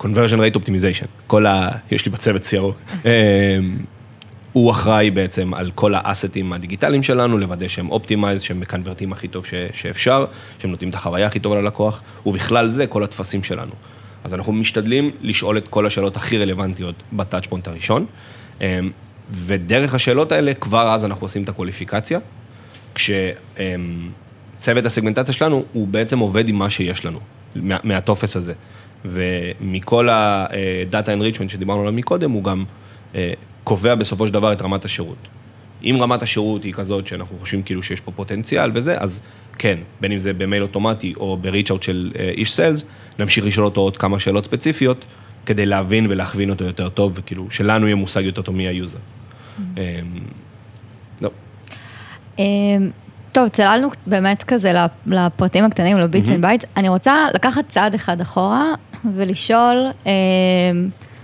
Conversion 0.00 0.38
Rate 0.38 0.58
Optimization. 0.58 1.06
כל 1.26 1.46
ה... 1.46 1.68
יש 1.90 2.06
לי 2.06 2.12
בצוות 2.12 2.42
CRO. 2.42 2.72
אמ, 3.04 3.76
הוא 4.52 4.70
אחראי 4.70 5.10
בעצם 5.10 5.54
על 5.54 5.70
כל 5.74 5.92
ה 5.94 6.02
assets 6.02 6.52
הדיגיטליים 6.52 7.02
שלנו, 7.02 7.38
לוודא 7.38 7.68
שהם 7.68 7.90
optimized, 7.90 8.42
שהם 8.42 8.60
מקנברטים 8.60 9.12
הכי 9.12 9.28
טוב 9.28 9.46
ש, 9.46 9.54
שאפשר, 9.72 10.24
שהם 10.58 10.70
נותנים 10.70 10.90
את 10.90 10.94
החוויה 10.94 11.26
הכי 11.26 11.38
טובה 11.38 11.60
ללקוח, 11.60 12.02
ובכלל 12.26 12.68
זה 12.68 12.86
כל 12.86 13.04
הטפסים 13.04 13.42
שלנו. 13.42 13.72
אז 14.26 14.34
אנחנו 14.34 14.52
משתדלים 14.52 15.10
לשאול 15.20 15.58
את 15.58 15.68
כל 15.68 15.86
השאלות 15.86 16.16
הכי 16.16 16.38
רלוונטיות 16.38 16.94
בטאצ' 17.12 17.46
פונט 17.46 17.68
הראשון, 17.68 18.06
אמ, 18.60 18.90
ודרך 19.30 19.94
השאלות 19.94 20.32
האלה 20.32 20.54
כבר 20.54 20.94
אז 20.94 21.04
אנחנו 21.04 21.24
עושים 21.24 21.42
את 21.42 21.48
הקוליפיקציה, 21.48 22.18
כשצוות 22.94 24.84
הסגמנטציה 24.84 25.34
שלנו 25.34 25.64
הוא 25.72 25.88
בעצם 25.88 26.18
עובד 26.18 26.48
עם 26.48 26.56
מה 26.56 26.70
שיש 26.70 27.04
לנו, 27.04 27.20
מה, 27.56 27.76
מהטופס 27.84 28.36
הזה. 28.36 28.52
ומכל 29.04 30.08
ה-Data 30.08 31.06
Enrichment 31.06 31.48
שדיברנו 31.48 31.80
עליו 31.80 31.92
מקודם, 31.92 32.30
הוא 32.30 32.44
גם 32.44 32.64
אה, 33.14 33.32
קובע 33.64 33.94
בסופו 33.94 34.26
של 34.26 34.32
דבר 34.32 34.52
את 34.52 34.62
רמת 34.62 34.84
השירות. 34.84 35.28
אם 35.86 35.96
רמת 36.00 36.22
השירות 36.22 36.64
היא 36.64 36.72
כזאת 36.72 37.06
שאנחנו 37.06 37.36
חושבים 37.38 37.62
כאילו 37.62 37.82
שיש 37.82 38.00
פה 38.00 38.12
פוטנציאל 38.12 38.70
וזה, 38.74 38.98
אז 38.98 39.20
כן, 39.58 39.78
בין 40.00 40.12
אם 40.12 40.18
זה 40.18 40.32
במייל 40.34 40.62
אוטומטי 40.62 41.14
או 41.16 41.36
ב 41.36 41.41
reach 41.41 41.67
out 41.67 41.82
של 41.82 42.12
אה, 42.18 42.28
איש 42.28 42.52
sales, 42.52 42.84
נמשיך 43.18 43.44
לשאול 43.44 43.66
אותו 43.66 43.80
עוד 43.80 43.96
כמה 43.96 44.20
שאלות 44.20 44.44
ספציפיות, 44.44 45.04
כדי 45.46 45.66
להבין 45.66 46.06
ולהכווין 46.10 46.50
אותו 46.50 46.64
יותר 46.64 46.88
טוב, 46.88 47.12
וכאילו, 47.14 47.50
שלנו 47.50 47.86
יהיה 47.86 47.96
מושג 47.96 48.22
יותר 48.22 48.42
טוב 48.42 48.56
מי 48.56 48.68
היוזר. 48.68 48.98
Mm-hmm. 48.98 49.60
אמ, 49.78 49.82
לא. 51.20 51.30
אמ, 52.38 52.44
טוב, 53.32 53.48
צללנו 53.48 53.88
באמת 54.06 54.42
כזה 54.42 54.72
לפרטים 55.06 55.64
הקטנים, 55.64 55.98
ל 55.98 56.04
bits 56.04 56.30
and 56.30 56.42
bytes. 56.42 56.66
אני 56.76 56.88
רוצה 56.88 57.26
לקחת 57.34 57.68
צעד 57.68 57.94
אחד 57.94 58.20
אחורה 58.20 58.64
ולשאול, 59.16 59.86
אמ, 60.06 60.10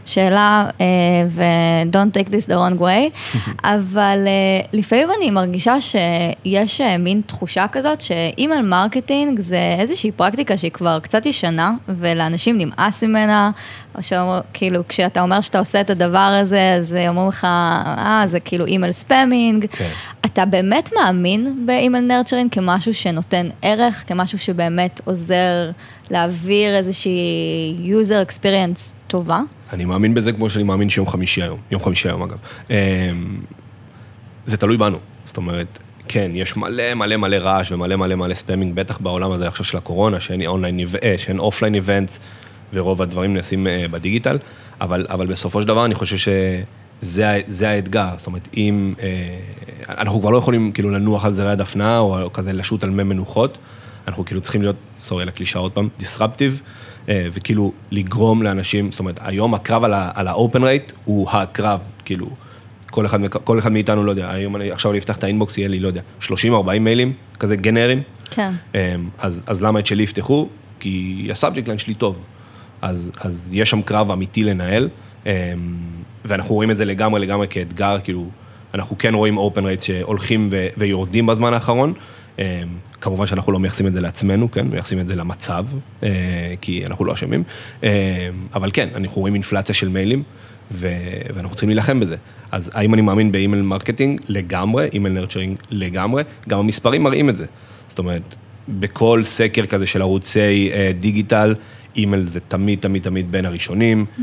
שאלה, 0.06 0.68
uh, 0.78 0.82
ו-don't 1.28 2.16
take 2.16 2.28
this 2.28 2.46
the 2.46 2.54
wrong 2.54 2.80
way, 2.80 3.36
אבל 3.74 4.18
uh, 4.24 4.68
לפעמים 4.72 5.08
אני 5.18 5.30
מרגישה 5.30 5.80
שיש 5.80 6.80
uh, 6.80 6.84
מין 6.98 7.20
תחושה 7.26 7.66
כזאת 7.72 8.00
ש-email 8.00 8.62
marketing 8.62 9.40
זה 9.40 9.76
איזושהי 9.78 10.12
פרקטיקה 10.12 10.56
שהיא 10.56 10.70
כבר 10.70 10.98
קצת 11.00 11.26
ישנה, 11.26 11.72
ולאנשים 11.88 12.58
נמאס 12.58 13.04
ממנה, 13.04 13.50
או 13.94 14.02
שכאילו 14.02 14.88
כשאתה 14.88 15.20
אומר 15.20 15.40
שאתה 15.40 15.58
עושה 15.58 15.80
את 15.80 15.90
הדבר 15.90 16.38
הזה, 16.42 16.74
אז 16.78 16.96
אומרים 17.08 17.28
לך, 17.28 17.44
אה, 17.44 18.22
זה 18.26 18.40
כאילו 18.40 18.66
email 18.66 18.92
spamming. 18.92 19.66
כן. 19.66 19.88
אתה 20.26 20.44
באמת 20.44 20.90
מאמין 20.96 21.66
ב-email 21.66 22.04
nurturing 22.04 22.52
כמשהו 22.52 22.94
שנותן 22.94 23.48
ערך, 23.62 24.04
כמשהו 24.06 24.38
שבאמת 24.38 25.00
עוזר 25.04 25.70
להעביר 26.10 26.76
איזושהי 26.76 27.92
user 28.00 28.28
experience 28.28 29.01
טובה? 29.12 29.40
אני 29.72 29.84
מאמין 29.84 30.14
בזה 30.14 30.32
כמו 30.32 30.50
שאני 30.50 30.64
מאמין 30.64 30.90
שיום 30.90 31.08
חמישי 31.08 31.42
היום, 31.42 31.58
יום 31.70 31.82
חמישי 31.82 32.08
היום 32.08 32.22
אגב. 32.22 32.36
אמ, 32.70 32.76
זה 34.46 34.56
תלוי 34.56 34.76
בנו, 34.76 34.98
זאת 35.24 35.36
אומרת, 35.36 35.78
כן, 36.08 36.30
יש 36.34 36.56
מלא 36.56 36.94
מלא 36.94 37.16
מלא 37.16 37.36
רעש 37.36 37.72
ומלא 37.72 37.96
מלא 37.96 38.14
מלא 38.14 38.34
spamming, 38.34 38.74
בטח 38.74 38.98
בעולם 38.98 39.32
הזה 39.32 39.48
עכשיו 39.48 39.64
של 39.64 39.76
הקורונה, 39.76 40.20
שאין 40.20 40.46
אונליין, 40.46 40.80
אה, 41.02 41.14
שאין 41.18 41.38
offline 41.38 41.74
events, 41.74 42.20
ורוב 42.72 43.02
הדברים 43.02 43.34
נעשים 43.34 43.66
אה, 43.66 43.86
בדיגיטל, 43.90 44.38
אבל, 44.80 45.06
אבל 45.08 45.26
בסופו 45.26 45.62
של 45.62 45.68
דבר 45.68 45.84
אני 45.84 45.94
חושב 45.94 46.16
שזה 46.16 47.68
האתגר, 47.68 48.08
זאת 48.16 48.26
אומרת, 48.26 48.48
אם, 48.56 48.94
אה, 49.02 49.98
אנחנו 49.98 50.20
כבר 50.20 50.30
לא 50.30 50.38
יכולים 50.38 50.72
כאילו 50.72 50.90
לנוח 50.90 51.24
על 51.24 51.34
זרי 51.34 51.50
הדפנה, 51.50 51.98
או 51.98 52.32
כזה 52.32 52.52
לשוט 52.52 52.84
על 52.84 52.90
מי 52.90 53.02
מנוחות, 53.02 53.58
אנחנו 54.08 54.24
כאילו 54.24 54.40
צריכים 54.40 54.62
להיות, 54.62 54.76
sorry 54.98 55.24
לקלישה 55.24 55.58
עוד 55.58 55.72
פעם, 55.72 55.88
disruptive, 56.00 56.62
וכאילו 57.08 57.72
לגרום 57.90 58.42
לאנשים, 58.42 58.90
זאת 58.90 59.00
אומרת, 59.00 59.18
היום 59.22 59.54
הקרב 59.54 59.84
על 59.84 60.28
ה-open 60.28 60.60
rate 60.60 60.92
הוא 61.04 61.30
הקרב, 61.30 61.80
כאילו, 62.04 62.28
כל 62.90 63.06
אחד, 63.06 63.26
כל 63.26 63.58
אחד 63.58 63.72
מאיתנו, 63.72 64.04
לא 64.04 64.10
יודע, 64.10 64.30
היום 64.30 64.56
אני 64.56 64.70
עכשיו 64.70 64.90
אני 64.90 64.98
אפתח 64.98 65.16
את 65.16 65.24
ה-inbox, 65.24 65.58
יהיה 65.58 65.68
לי, 65.68 65.80
לא 65.80 65.88
יודע, 65.88 66.00
30-40 66.20 66.24
מיילים, 66.80 67.12
כזה 67.38 67.56
גנריים. 67.56 68.02
כן. 68.30 68.52
אז, 69.18 69.42
אז 69.46 69.62
למה 69.62 69.78
את 69.78 69.86
שלי 69.86 70.02
יפתחו? 70.02 70.48
כי 70.80 71.28
ה-subject 71.32 71.66
line 71.66 71.78
שלי 71.78 71.94
טוב. 71.94 72.22
אז, 72.82 73.10
אז 73.20 73.48
יש 73.52 73.70
שם 73.70 73.82
קרב 73.82 74.10
אמיתי 74.10 74.44
לנהל, 74.44 74.88
ואנחנו 76.24 76.54
רואים 76.54 76.70
את 76.70 76.76
זה 76.76 76.84
לגמרי 76.84 77.20
לגמרי 77.20 77.46
כאתגר, 77.50 77.96
כאילו, 78.04 78.26
אנחנו 78.74 78.98
כן 78.98 79.14
רואים 79.14 79.38
open 79.38 79.60
rates 79.60 79.82
שהולכים 79.82 80.48
ו- 80.52 80.66
ויורדים 80.76 81.26
בזמן 81.26 81.54
האחרון. 81.54 81.92
כמובן 83.00 83.26
שאנחנו 83.26 83.52
לא 83.52 83.60
מייחסים 83.60 83.86
את 83.86 83.92
זה 83.92 84.00
לעצמנו, 84.00 84.50
כן? 84.50 84.66
מייחסים 84.66 85.00
את 85.00 85.08
זה 85.08 85.16
למצב, 85.16 85.66
אה, 86.02 86.54
כי 86.60 86.86
אנחנו 86.86 87.04
לא 87.04 87.12
אשמים. 87.12 87.42
אה, 87.84 88.28
אבל 88.54 88.70
כן, 88.72 88.88
אנחנו 88.94 89.20
רואים 89.20 89.34
אינפלציה 89.34 89.74
של 89.74 89.88
מיילים, 89.88 90.22
ו... 90.70 90.88
ואנחנו 91.34 91.56
צריכים 91.56 91.68
להילחם 91.68 92.00
בזה. 92.00 92.16
אז 92.52 92.70
האם 92.74 92.94
אני 92.94 93.02
מאמין 93.02 93.32
ב-email 93.32 93.62
marketing? 93.62 94.20
לגמרי, 94.28 94.88
email 94.92 95.14
nurturing 95.14 95.56
לגמרי, 95.70 96.22
גם 96.48 96.58
המספרים 96.58 97.02
מראים 97.02 97.28
את 97.28 97.36
זה. 97.36 97.46
זאת 97.88 97.98
אומרת, 97.98 98.34
בכל 98.68 99.24
סקר 99.24 99.66
כזה 99.66 99.86
של 99.86 100.02
ערוצי 100.02 100.70
אה, 100.72 100.90
דיגיטל, 101.00 101.54
אימייל 101.96 102.26
זה 102.26 102.40
תמיד, 102.40 102.78
תמיד, 102.78 103.02
תמיד 103.02 103.32
בין 103.32 103.44
הראשונים, 103.44 104.04
mm-hmm. 104.04 104.20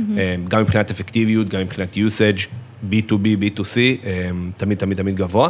גם 0.47 0.61
מבחינת 0.61 0.91
אפקטיביות, 0.91 1.49
גם 1.49 1.61
מבחינת 1.61 1.95
usage, 1.95 2.47
B2B, 2.91 3.13
B2C, 3.13 3.77
תמיד, 4.57 4.77
תמיד, 4.77 4.97
תמיד 4.97 5.15
גבוה, 5.15 5.49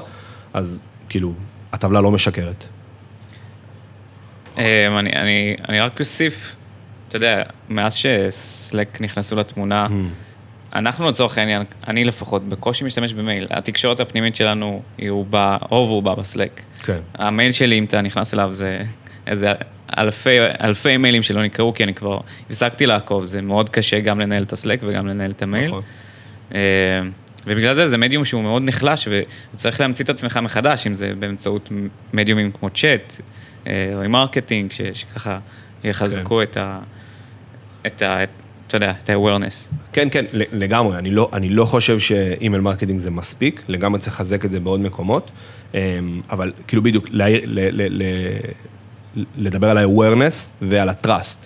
אז 0.54 0.80
כאילו, 1.10 1.34
הטבלה 1.74 2.02
לא 2.02 2.12
משקרת. 2.12 2.64
אמ, 4.58 4.64
אני, 5.00 5.12
אני, 5.12 5.56
אני 5.70 5.80
רק 5.80 6.00
אוסיף 6.00 6.56
אתה 7.10 7.18
יודע, 7.18 7.44
מאז 7.70 7.94
שסלק 7.94 9.02
נכנסו 9.02 9.36
לתמונה, 9.36 9.88
אנחנו 10.76 11.10
לצורך 11.10 11.38
העניין, 11.38 11.64
אני 11.88 12.04
לפחות, 12.06 12.50
בקושי 12.50 12.84
משתמש 12.84 13.14
במייל. 13.14 13.48
התקשורת 13.50 14.00
הפנימית 14.00 14.36
שלנו, 14.36 14.82
היא 14.98 15.10
הוא 15.10 15.26
בא, 15.26 15.58
רוב 15.70 15.90
הוא 15.90 16.04
בא 16.04 16.14
בסלק. 16.14 16.62
כן. 16.84 17.00
המייל 17.14 17.52
שלי, 17.52 17.80
אם 17.80 17.84
אתה 17.84 18.02
נכנס 18.02 18.34
אליו, 18.34 18.54
זה 18.54 18.82
איזה 19.28 19.54
אלפי, 19.98 20.38
אלפי 20.62 20.98
מיילים 20.98 21.24
שלא 21.24 21.44
נקראו, 21.44 21.74
כי 21.74 21.84
אני 21.84 21.94
כבר 21.94 22.20
הפסקתי 22.50 22.86
לעקוב, 22.86 23.26
זה 23.26 23.42
מאוד 23.42 23.70
קשה 23.70 24.00
גם 24.00 24.20
לנהל 24.20 24.44
את 24.44 24.54
הסלק 24.54 24.80
וגם 24.88 25.08
לנהל 25.08 25.32
את 25.32 25.42
המייל. 25.42 25.68
נכון. 25.68 25.84
ובגלל 27.48 27.74
זה 27.74 27.88
זה 27.88 27.98
מדיום 27.98 28.26
שהוא 28.26 28.44
מאוד 28.44 28.62
נחלש 28.66 29.08
וצריך 29.54 29.80
להמציא 29.82 30.06
את 30.06 30.10
עצמך 30.10 30.40
מחדש, 30.44 30.88
אם 30.88 30.96
זה 30.96 31.12
באמצעות 31.20 31.70
מדיומים 32.14 32.52
כמו 32.52 32.70
צ'אט, 32.70 33.14
אה, 33.68 33.92
או 33.96 34.02
עם 34.02 34.12
marketing, 34.12 34.72
ש- 34.72 34.82
שככה 34.94 35.40
יחזקו 35.84 36.38
כן. 36.38 36.44
את 36.44 36.58
ה... 36.58 36.80
את 37.88 38.02
ה... 38.02 38.24
את- 38.24 38.30
אתה 38.68 38.78
יודע, 38.78 38.94
את 39.04 39.10
ה-awareness. 39.10 39.76
כן, 39.94 40.08
כן, 40.12 40.26
ל- 40.34 40.64
לגמרי. 40.64 40.98
אני 40.98 41.12
לא, 41.12 41.30
אני 41.34 41.50
לא 41.50 41.66
חושב 41.66 42.00
ש-email 42.00 42.62
marketing 42.62 43.00
זה 43.00 43.12
מספיק, 43.12 43.64
לגמרי 43.68 44.00
צריך 44.00 44.16
לחזק 44.16 44.46
את 44.46 44.52
זה 44.52 44.60
בעוד 44.60 44.80
מקומות, 44.80 45.32
אמ, 45.74 45.80
אבל 46.30 46.52
כאילו 46.68 46.84
בדיוק, 46.84 47.06
להעיר- 47.12 47.42
ל- 47.46 47.60
ל- 47.82 48.04
ל- 48.04 49.24
לדבר 49.36 49.70
על 49.70 49.78
ה-awareness 49.78 50.34
ועל 50.62 50.90
ה-trust. 50.90 51.46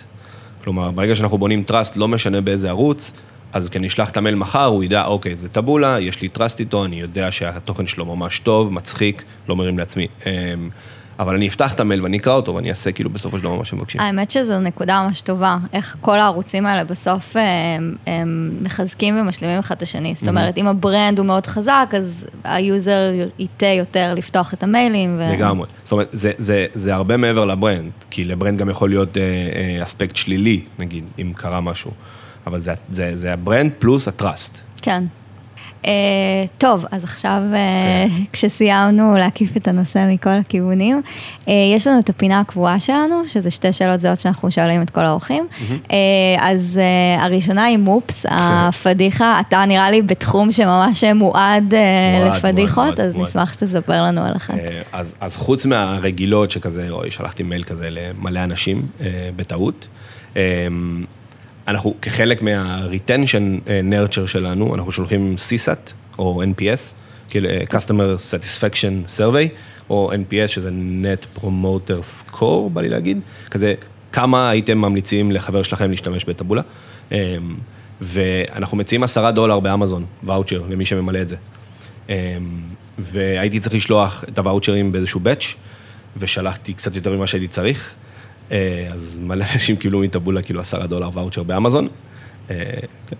כלומר, 0.64 0.90
ברגע 0.90 1.14
שאנחנו 1.16 1.38
בונים 1.38 1.64
trust, 1.70 1.92
לא 1.96 2.08
משנה 2.08 2.40
באיזה 2.40 2.68
ערוץ, 2.68 3.12
אז 3.54 3.68
כשאני 3.68 3.86
אשלח 3.86 4.10
את 4.10 4.16
המייל 4.16 4.34
מחר, 4.34 4.64
הוא 4.64 4.84
ידע, 4.84 5.04
אוקיי, 5.04 5.36
זה 5.36 5.48
טאבולה, 5.48 6.00
יש 6.00 6.22
לי 6.22 6.28
trust 6.38 6.56
איתו, 6.58 6.84
אני 6.84 7.00
יודע 7.00 7.32
שהתוכן 7.32 7.86
שלו 7.86 8.16
ממש 8.16 8.38
טוב, 8.38 8.72
מצחיק, 8.72 9.22
לא 9.48 9.56
מרים 9.56 9.78
לעצמי. 9.78 10.06
אמ, 10.26 10.70
אבל 11.18 11.34
אני 11.34 11.48
אפתח 11.48 11.74
את 11.74 11.80
המייל 11.80 12.02
ואני 12.02 12.16
אקרא 12.16 12.32
אותו 12.32 12.54
ואני 12.54 12.70
אעשה 12.70 12.92
כאילו 12.92 13.10
בסופו 13.10 13.38
של 13.38 13.44
דבר 13.44 13.54
מה 13.54 13.64
שמבקשים. 13.64 14.00
האמת 14.00 14.30
שזו 14.30 14.60
נקודה 14.60 15.02
ממש 15.06 15.20
טובה, 15.20 15.56
איך 15.72 15.96
כל 16.00 16.18
הערוצים 16.18 16.66
האלה 16.66 16.84
בסוף 16.84 17.36
הם, 17.36 17.96
הם 18.06 18.58
מחזקים 18.62 19.20
ומשלימים 19.20 19.58
אחד 19.58 19.74
את 19.76 19.82
השני. 19.82 20.14
זאת 20.14 20.28
אומרת, 20.28 20.58
אם 20.58 20.66
ה-brand 20.66 21.18
הוא 21.18 21.26
מאוד 21.26 21.46
חזק, 21.46 21.90
אז 21.96 22.26
ה-user 22.44 23.12
ייטה 23.38 23.66
יותר 23.66 24.14
לפתוח 24.16 24.54
את 24.54 24.62
המיילים. 24.62 25.16
ו... 25.18 25.32
לגמרי. 25.32 25.66
זאת 25.82 25.92
אומרת, 25.92 26.08
זה, 26.12 26.32
זה, 26.38 26.66
זה 26.72 26.94
הרבה 26.94 27.16
מעבר 27.16 27.44
ל-brand, 27.44 27.92
כי 28.10 28.24
ל-brand 28.24 28.58
גם 28.58 28.70
יכול 28.70 28.88
להיות 28.88 29.16
אה, 29.16 29.22
אה, 29.22 29.82
אספקט 29.82 30.16
שלילי, 30.16 30.64
נגיד, 30.78 31.04
אם 31.18 31.32
קרה 31.36 31.60
משהו. 31.60 31.90
אבל 32.46 32.60
זה, 32.60 32.72
זה, 32.90 33.16
זה 33.16 33.32
ה-brand 33.32 33.72
פלוס 33.78 34.08
ה-trust. 34.08 34.58
כן. 34.82 35.04
Uh, 35.84 35.86
טוב, 36.58 36.84
אז 36.90 37.04
עכשיו 37.04 37.42
uh, 37.52 38.12
כשסיימנו 38.32 39.16
להקיף 39.16 39.56
את 39.56 39.68
הנושא 39.68 40.06
מכל 40.10 40.30
הכיוונים, 40.30 41.02
uh, 41.44 41.50
יש 41.74 41.86
לנו 41.86 42.00
את 42.00 42.10
הפינה 42.10 42.40
הקבועה 42.40 42.80
שלנו, 42.80 43.22
שזה 43.26 43.50
שתי 43.50 43.72
שאלות 43.72 44.00
זהות 44.00 44.20
שאנחנו 44.20 44.50
שואלים 44.50 44.82
את 44.82 44.90
כל 44.90 45.00
האורחים. 45.00 45.46
Uh, 45.70 45.90
אז 46.38 46.80
uh, 47.18 47.22
הראשונה 47.22 47.64
היא 47.64 47.78
מופס, 47.78 48.26
הפדיחה, 48.28 49.40
אתה 49.40 49.64
נראה 49.64 49.90
לי 49.90 50.02
בתחום 50.02 50.52
שממש 50.52 51.04
מועד 51.04 51.74
uh, 51.74 52.24
מועד, 52.24 52.36
לפדיחות, 52.36 52.84
מועד, 52.84 53.00
אז 53.00 53.14
מועד. 53.14 53.28
נשמח 53.28 53.52
שתספר 53.52 54.02
לנו 54.02 54.24
על 54.24 54.36
אחת. 54.36 54.54
אה, 54.54 54.82
אז, 54.92 55.14
אז 55.20 55.36
חוץ 55.36 55.66
מהרגילות 55.66 56.50
שכזה, 56.50 56.90
אוי, 56.90 57.10
שלחתי 57.10 57.42
מייל 57.42 57.64
כזה 57.64 57.88
למלא 57.90 58.44
אנשים 58.44 58.86
אה, 59.00 59.30
בטעות, 59.36 59.88
אה, 60.36 60.66
אנחנו 61.68 61.94
כחלק 62.02 62.42
מה-retention 62.42 63.68
אה, 63.68 63.80
nurture 63.90 64.26
שלנו, 64.26 64.74
אנחנו 64.74 64.92
שולחים 64.92 65.36
CSAT 65.38 65.92
או 66.18 66.42
NPS, 66.42 66.94
כאילו 67.28 67.48
אה, 67.48 67.60
Customer 67.70 68.18
Satisfaction 68.30 69.18
Survey, 69.18 69.48
או 69.90 70.12
NPS 70.12 70.48
שזה 70.48 70.70
Net 71.02 71.40
Promoter 71.40 72.30
Score, 72.32 72.68
בא 72.72 72.80
לי 72.80 72.88
להגיד, 72.88 73.20
כזה 73.50 73.74
כמה 74.12 74.50
הייתם 74.50 74.78
ממליצים 74.78 75.32
לחבר 75.32 75.62
שלכם 75.62 75.90
להשתמש 75.90 76.24
בטבולה, 76.24 76.62
אה, 77.12 77.36
ואנחנו 78.00 78.76
מציעים 78.76 79.02
עשרה 79.02 79.32
דולר 79.32 79.60
באמזון, 79.60 80.04
ואוצ'ר, 80.22 80.66
למי 80.70 80.84
שממלא 80.84 81.22
את 81.22 81.28
זה. 81.28 81.36
אמ, 82.08 82.14
והייתי 82.98 83.60
צריך 83.60 83.74
לשלוח 83.74 84.24
את 84.28 84.38
הוואוצ'רים 84.38 84.92
באיזשהו 84.92 85.20
באץ', 85.20 85.44
ושלחתי 86.16 86.72
קצת 86.72 86.96
יותר 86.96 87.16
ממה 87.16 87.26
שהייתי 87.26 87.48
צריך, 87.48 87.94
אז 88.92 89.20
מלא 89.22 89.44
אנשים 89.54 89.76
קיבלו 89.76 90.00
מטבולה 90.00 90.42
כאילו 90.42 90.60
עשרה 90.60 90.86
דולר 90.86 91.10
ואוצ'ר 91.14 91.42
באמזון. 91.42 91.88
אה, 92.50 92.56
כן, 93.06 93.16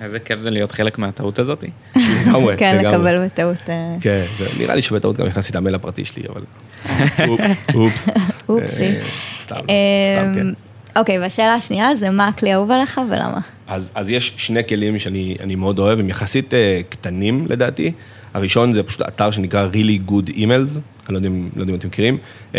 איזה 0.00 0.18
כיף 0.18 0.40
זה 0.40 0.50
להיות 0.50 0.72
חלק 0.72 0.98
מהטעות 0.98 1.38
הזאת. 1.38 1.64
לגמרי, 1.96 2.56
כן. 2.56 2.78
לקבל 2.84 3.24
בטעות. 3.26 3.56
אה, 3.68 3.96
כן, 4.00 4.24
נראה 4.58 4.74
לי 4.74 4.82
שבטעות 4.82 5.16
גם 5.16 5.26
הכנסתי 5.26 5.50
את 5.50 5.56
המייל 5.56 5.74
הפרטי 5.74 6.04
שלי, 6.04 6.22
אבל... 6.28 6.40
אופ- 7.28 7.40
אופס. 7.74 8.08
אופסי. 8.48 8.82
אה, 8.82 9.00
סתם, 9.40 9.54
סתם, 9.56 10.32
כן. 10.34 10.40
אמ, 10.40 10.52
אוקיי, 10.96 11.18
והשאלה 11.18 11.54
השנייה 11.54 11.94
זה 11.94 12.10
מה 12.10 12.28
הכלי 12.28 12.52
האהוב 12.52 12.70
עליך 12.70 13.00
ולמה? 13.10 13.40
אז, 13.66 13.90
אז 13.94 14.10
יש 14.10 14.34
שני 14.36 14.60
כלים 14.68 14.98
שאני 14.98 15.36
אני 15.40 15.54
מאוד 15.54 15.78
אוהב, 15.78 15.98
הם 15.98 16.08
יחסית 16.08 16.52
uh, 16.52 16.56
קטנים 16.88 17.46
לדעתי. 17.50 17.92
הראשון 18.34 18.72
זה 18.72 18.82
פשוט 18.82 19.02
אתר 19.02 19.30
שנקרא 19.30 19.68
really 19.72 20.10
good 20.10 20.30
emails, 20.36 20.80
אני 21.08 21.14
לא 21.14 21.18
יודע, 21.18 21.28
לא 21.56 21.62
יודע 21.62 21.72
אם 21.72 21.78
אתם 21.78 21.88
מכירים. 21.88 22.18
Um, 22.52 22.56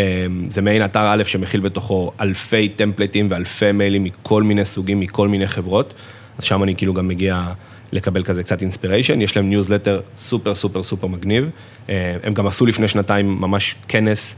זה 0.50 0.62
מעין 0.62 0.86
אתר 0.86 1.14
א' 1.14 1.24
שמכיל 1.24 1.62
בתוכו 1.62 2.12
אלפי 2.22 2.70
טמפלטים 2.70 3.28
ואלפי 3.32 3.72
מיילים 3.72 4.04
מכל 4.04 4.44
מיני 4.44 4.66
סוגים, 4.66 5.00
מכל 5.00 5.28
מיני 5.28 5.48
חברות. 5.48 5.94
אז 6.38 6.44
שם 6.44 6.64
אני 6.64 6.76
כאילו 6.76 6.94
גם 6.94 7.08
מגיע 7.08 7.44
לקבל 7.92 8.24
כזה 8.24 8.44
קצת 8.44 8.62
inspiration. 8.62 9.22
יש 9.22 9.36
להם 9.36 9.50
ניוזלטר 9.50 10.02
סופר 10.18 10.56
סופר 10.56 10.84
סופר 10.84 11.08
מגניב. 11.08 11.50
Uh, 11.88 11.90
הם 12.24 12.34
גם 12.34 12.48
עשו 12.48 12.66
לפני 12.66 12.88
שנתיים 12.88 13.42
ממש 13.42 13.76
כנס 13.88 14.36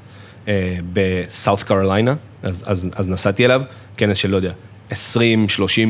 בסאות' 0.93 1.63
קרוליינה, 1.63 2.13
אז, 2.43 2.63
אז, 2.65 2.89
אז 2.95 3.08
נסעתי 3.10 3.45
אליו, 3.45 3.62
כנס 3.98 4.17
של, 4.17 4.30
לא 4.30 4.36
יודע, 4.36 4.52
20-30 4.91 4.93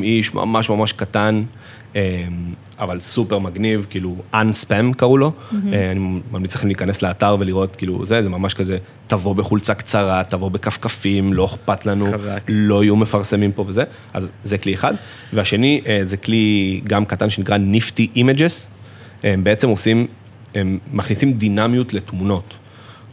איש, 0.04 0.34
ממש 0.34 0.70
ממש 0.70 0.94
קטן, 0.94 1.44
אה, 1.44 1.44
אבל 2.80 3.00
סופר 3.00 3.40
מגניב, 3.40 3.86
כאילו, 3.90 4.16
Unspam 4.34 4.94
קראו 4.98 5.18
לו. 5.18 5.32
אה, 5.74 5.92
אני 5.92 6.00
ממליץ 6.32 6.56
לכם 6.56 6.68
להיכנס 6.68 7.02
לאתר 7.02 7.38
ולראות, 7.40 7.76
כאילו, 7.76 8.06
זה, 8.06 8.24
זה 8.24 8.30
ממש 8.30 8.54
כזה, 8.54 8.78
תבוא 9.08 9.36
בחולצה 9.36 9.74
קצרה, 9.74 10.24
תבוא 10.24 10.52
בכפכפים, 10.52 11.34
לא 11.34 11.46
אכפת 11.46 11.86
לנו, 11.86 12.06
חזק. 12.14 12.44
לא 12.48 12.84
יהיו 12.84 12.96
מפרסמים 12.96 13.52
פה 13.52 13.66
וזה, 13.68 13.84
אז 14.14 14.32
זה 14.44 14.58
כלי 14.58 14.74
אחד. 14.74 14.94
והשני, 15.34 15.82
אה, 15.88 16.00
זה 16.04 16.18
כלי 16.18 16.82
גם 16.84 17.06
קטן 17.06 17.30
שנקרא 17.30 17.58
Nifty 17.58 18.16
Images, 18.16 18.68
הם 19.24 19.44
בעצם 19.44 19.70
עושים, 19.70 20.08
הם 20.56 20.78
מכניסים 20.94 21.34
דינמיות 21.34 21.94
לתמונות. 21.94 22.54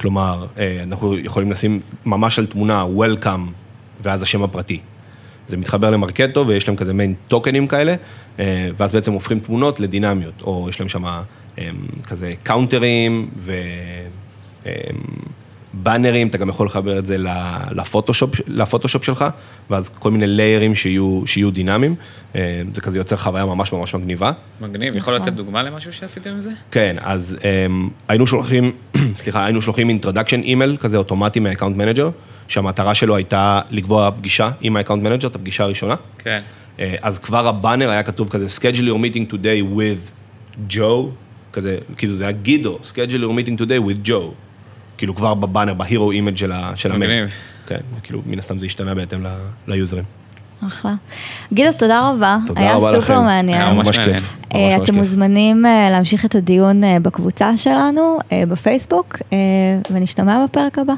כלומר, 0.01 0.47
אה, 0.59 0.83
אנחנו 0.83 1.19
יכולים 1.19 1.51
לשים 1.51 1.81
ממש 2.05 2.39
על 2.39 2.47
תמונה 2.47 2.85
Welcome, 2.97 3.51
ואז 4.03 4.23
השם 4.23 4.43
הפרטי. 4.43 4.81
זה 5.49 5.57
מתחבר 5.57 5.91
למרקטו 5.91 6.47
ויש 6.47 6.69
להם 6.69 6.77
כזה 6.77 6.93
מין 6.93 7.15
טוקנים 7.29 7.67
כאלה, 7.67 7.95
אה, 8.39 8.69
ואז 8.77 8.93
בעצם 8.93 9.13
הופכים 9.13 9.41
תמונות 9.41 9.81
לדינמיות, 9.81 10.43
או 10.43 10.67
יש 10.69 10.81
להם 10.81 10.89
שם 10.89 11.05
אה, 11.05 11.23
כזה 12.07 12.33
קאונטרים 12.43 13.29
ובאנרים, 15.75 16.29
אתה 16.29 16.39
גם 16.39 16.49
יכול 16.49 16.67
לחבר 16.67 16.99
את 16.99 17.07
זה 17.07 17.17
לפוטושופ, 17.71 18.31
לפוטושופ 18.47 19.05
שלך, 19.05 19.25
ואז 19.71 19.89
כל 19.89 20.11
מיני 20.11 20.27
ליירים 20.27 20.75
שיהיו, 20.75 21.23
שיהיו 21.27 21.51
דינמיים, 21.51 21.95
אה, 22.35 22.63
זה 22.75 22.81
כזה 22.81 22.99
יוצר 22.99 23.17
חוויה 23.17 23.45
ממש 23.45 23.73
ממש 23.73 23.95
מגניבה. 23.95 24.33
מגניב, 24.61 24.97
יכול 24.97 25.15
נכון. 25.15 25.29
לתת 25.29 25.37
דוגמה 25.37 25.63
למשהו 25.63 25.93
שעשיתם 25.93 26.31
עם 26.31 26.41
זה? 26.41 26.51
כן, 26.71 26.97
אז 27.01 27.37
um, 27.41 27.45
היינו 28.09 28.27
שולחים, 28.27 28.73
סליחה, 29.23 29.45
היינו 29.45 29.63
שולחים 29.63 29.89
introduction 29.89 30.41
email 30.41 30.77
כזה 30.77 30.97
אוטומטי 30.97 31.41
מה-account 31.41 31.77
manager, 31.77 32.11
שהמטרה 32.49 32.95
שלו 32.95 33.17
הייתה 33.17 33.61
לקבוע 33.71 34.11
פגישה 34.11 34.51
עם 34.61 34.77
ה-account 34.77 35.03
manager, 35.03 35.29
את 35.29 35.35
הפגישה 35.35 35.65
הראשונה. 35.65 35.95
כן. 36.19 36.41
אה, 36.81 36.95
אז 37.03 37.19
כבר 37.19 37.49
הבאנר 37.49 37.91
היה 37.91 38.03
כתוב 38.03 38.29
כזה, 38.29 38.47
schedule 38.47 38.89
your 38.93 38.97
meeting 39.15 39.33
today 39.33 39.79
with 39.79 40.11
Joe, 40.73 41.07
כזה, 41.53 41.79
כאילו 41.97 42.15
זה 42.15 42.25
היה 42.25 42.33
גידו, 42.33 42.79
schedule 42.85 43.23
your 43.23 43.41
meeting 43.41 43.61
today 43.61 43.89
with 43.89 44.09
Joe. 44.09 44.33
כאילו 44.99 45.15
כבר 45.15 45.35
בבאנר, 45.35 45.75
ב-hero 45.75 46.11
image 46.11 46.37
של, 46.37 46.53
המייל. 46.53 46.97
מגניב. 46.97 47.31
כן, 47.67 47.79
וכאילו 47.99 48.23
מן 48.27 48.39
הסתם 48.39 48.59
זה 48.59 48.67
השתנה 48.67 48.95
בהתאם 48.95 49.27
ל- 49.27 49.29
ליוזרים. 49.69 50.05
אחלה. 50.69 50.95
גידו, 51.53 51.73
תודה 51.73 52.11
רבה. 52.11 52.39
תודה 52.47 52.61
היה 52.61 52.75
רבה 52.75 52.91
לכם. 52.93 53.01
סופר 53.01 53.21
מעניין. 53.21 53.61
היה 53.63 53.73
ממש. 53.73 53.99
כיף. 53.99 54.37
אה, 54.55 54.77
ממש 54.79 54.89
אתם. 54.89 54.95
מוזמנים 54.95 55.67
אה, 55.67 55.89
להמשיך 55.91 56.25
את 56.25 56.35
הדיון 56.35 56.83
בקבוצה 57.03 57.57
שלנו, 57.57 58.19
בפייסבוק, 58.49 59.17
ונשתמע 59.91 60.45
בפרק 60.45 60.79
הבא. 60.79 60.93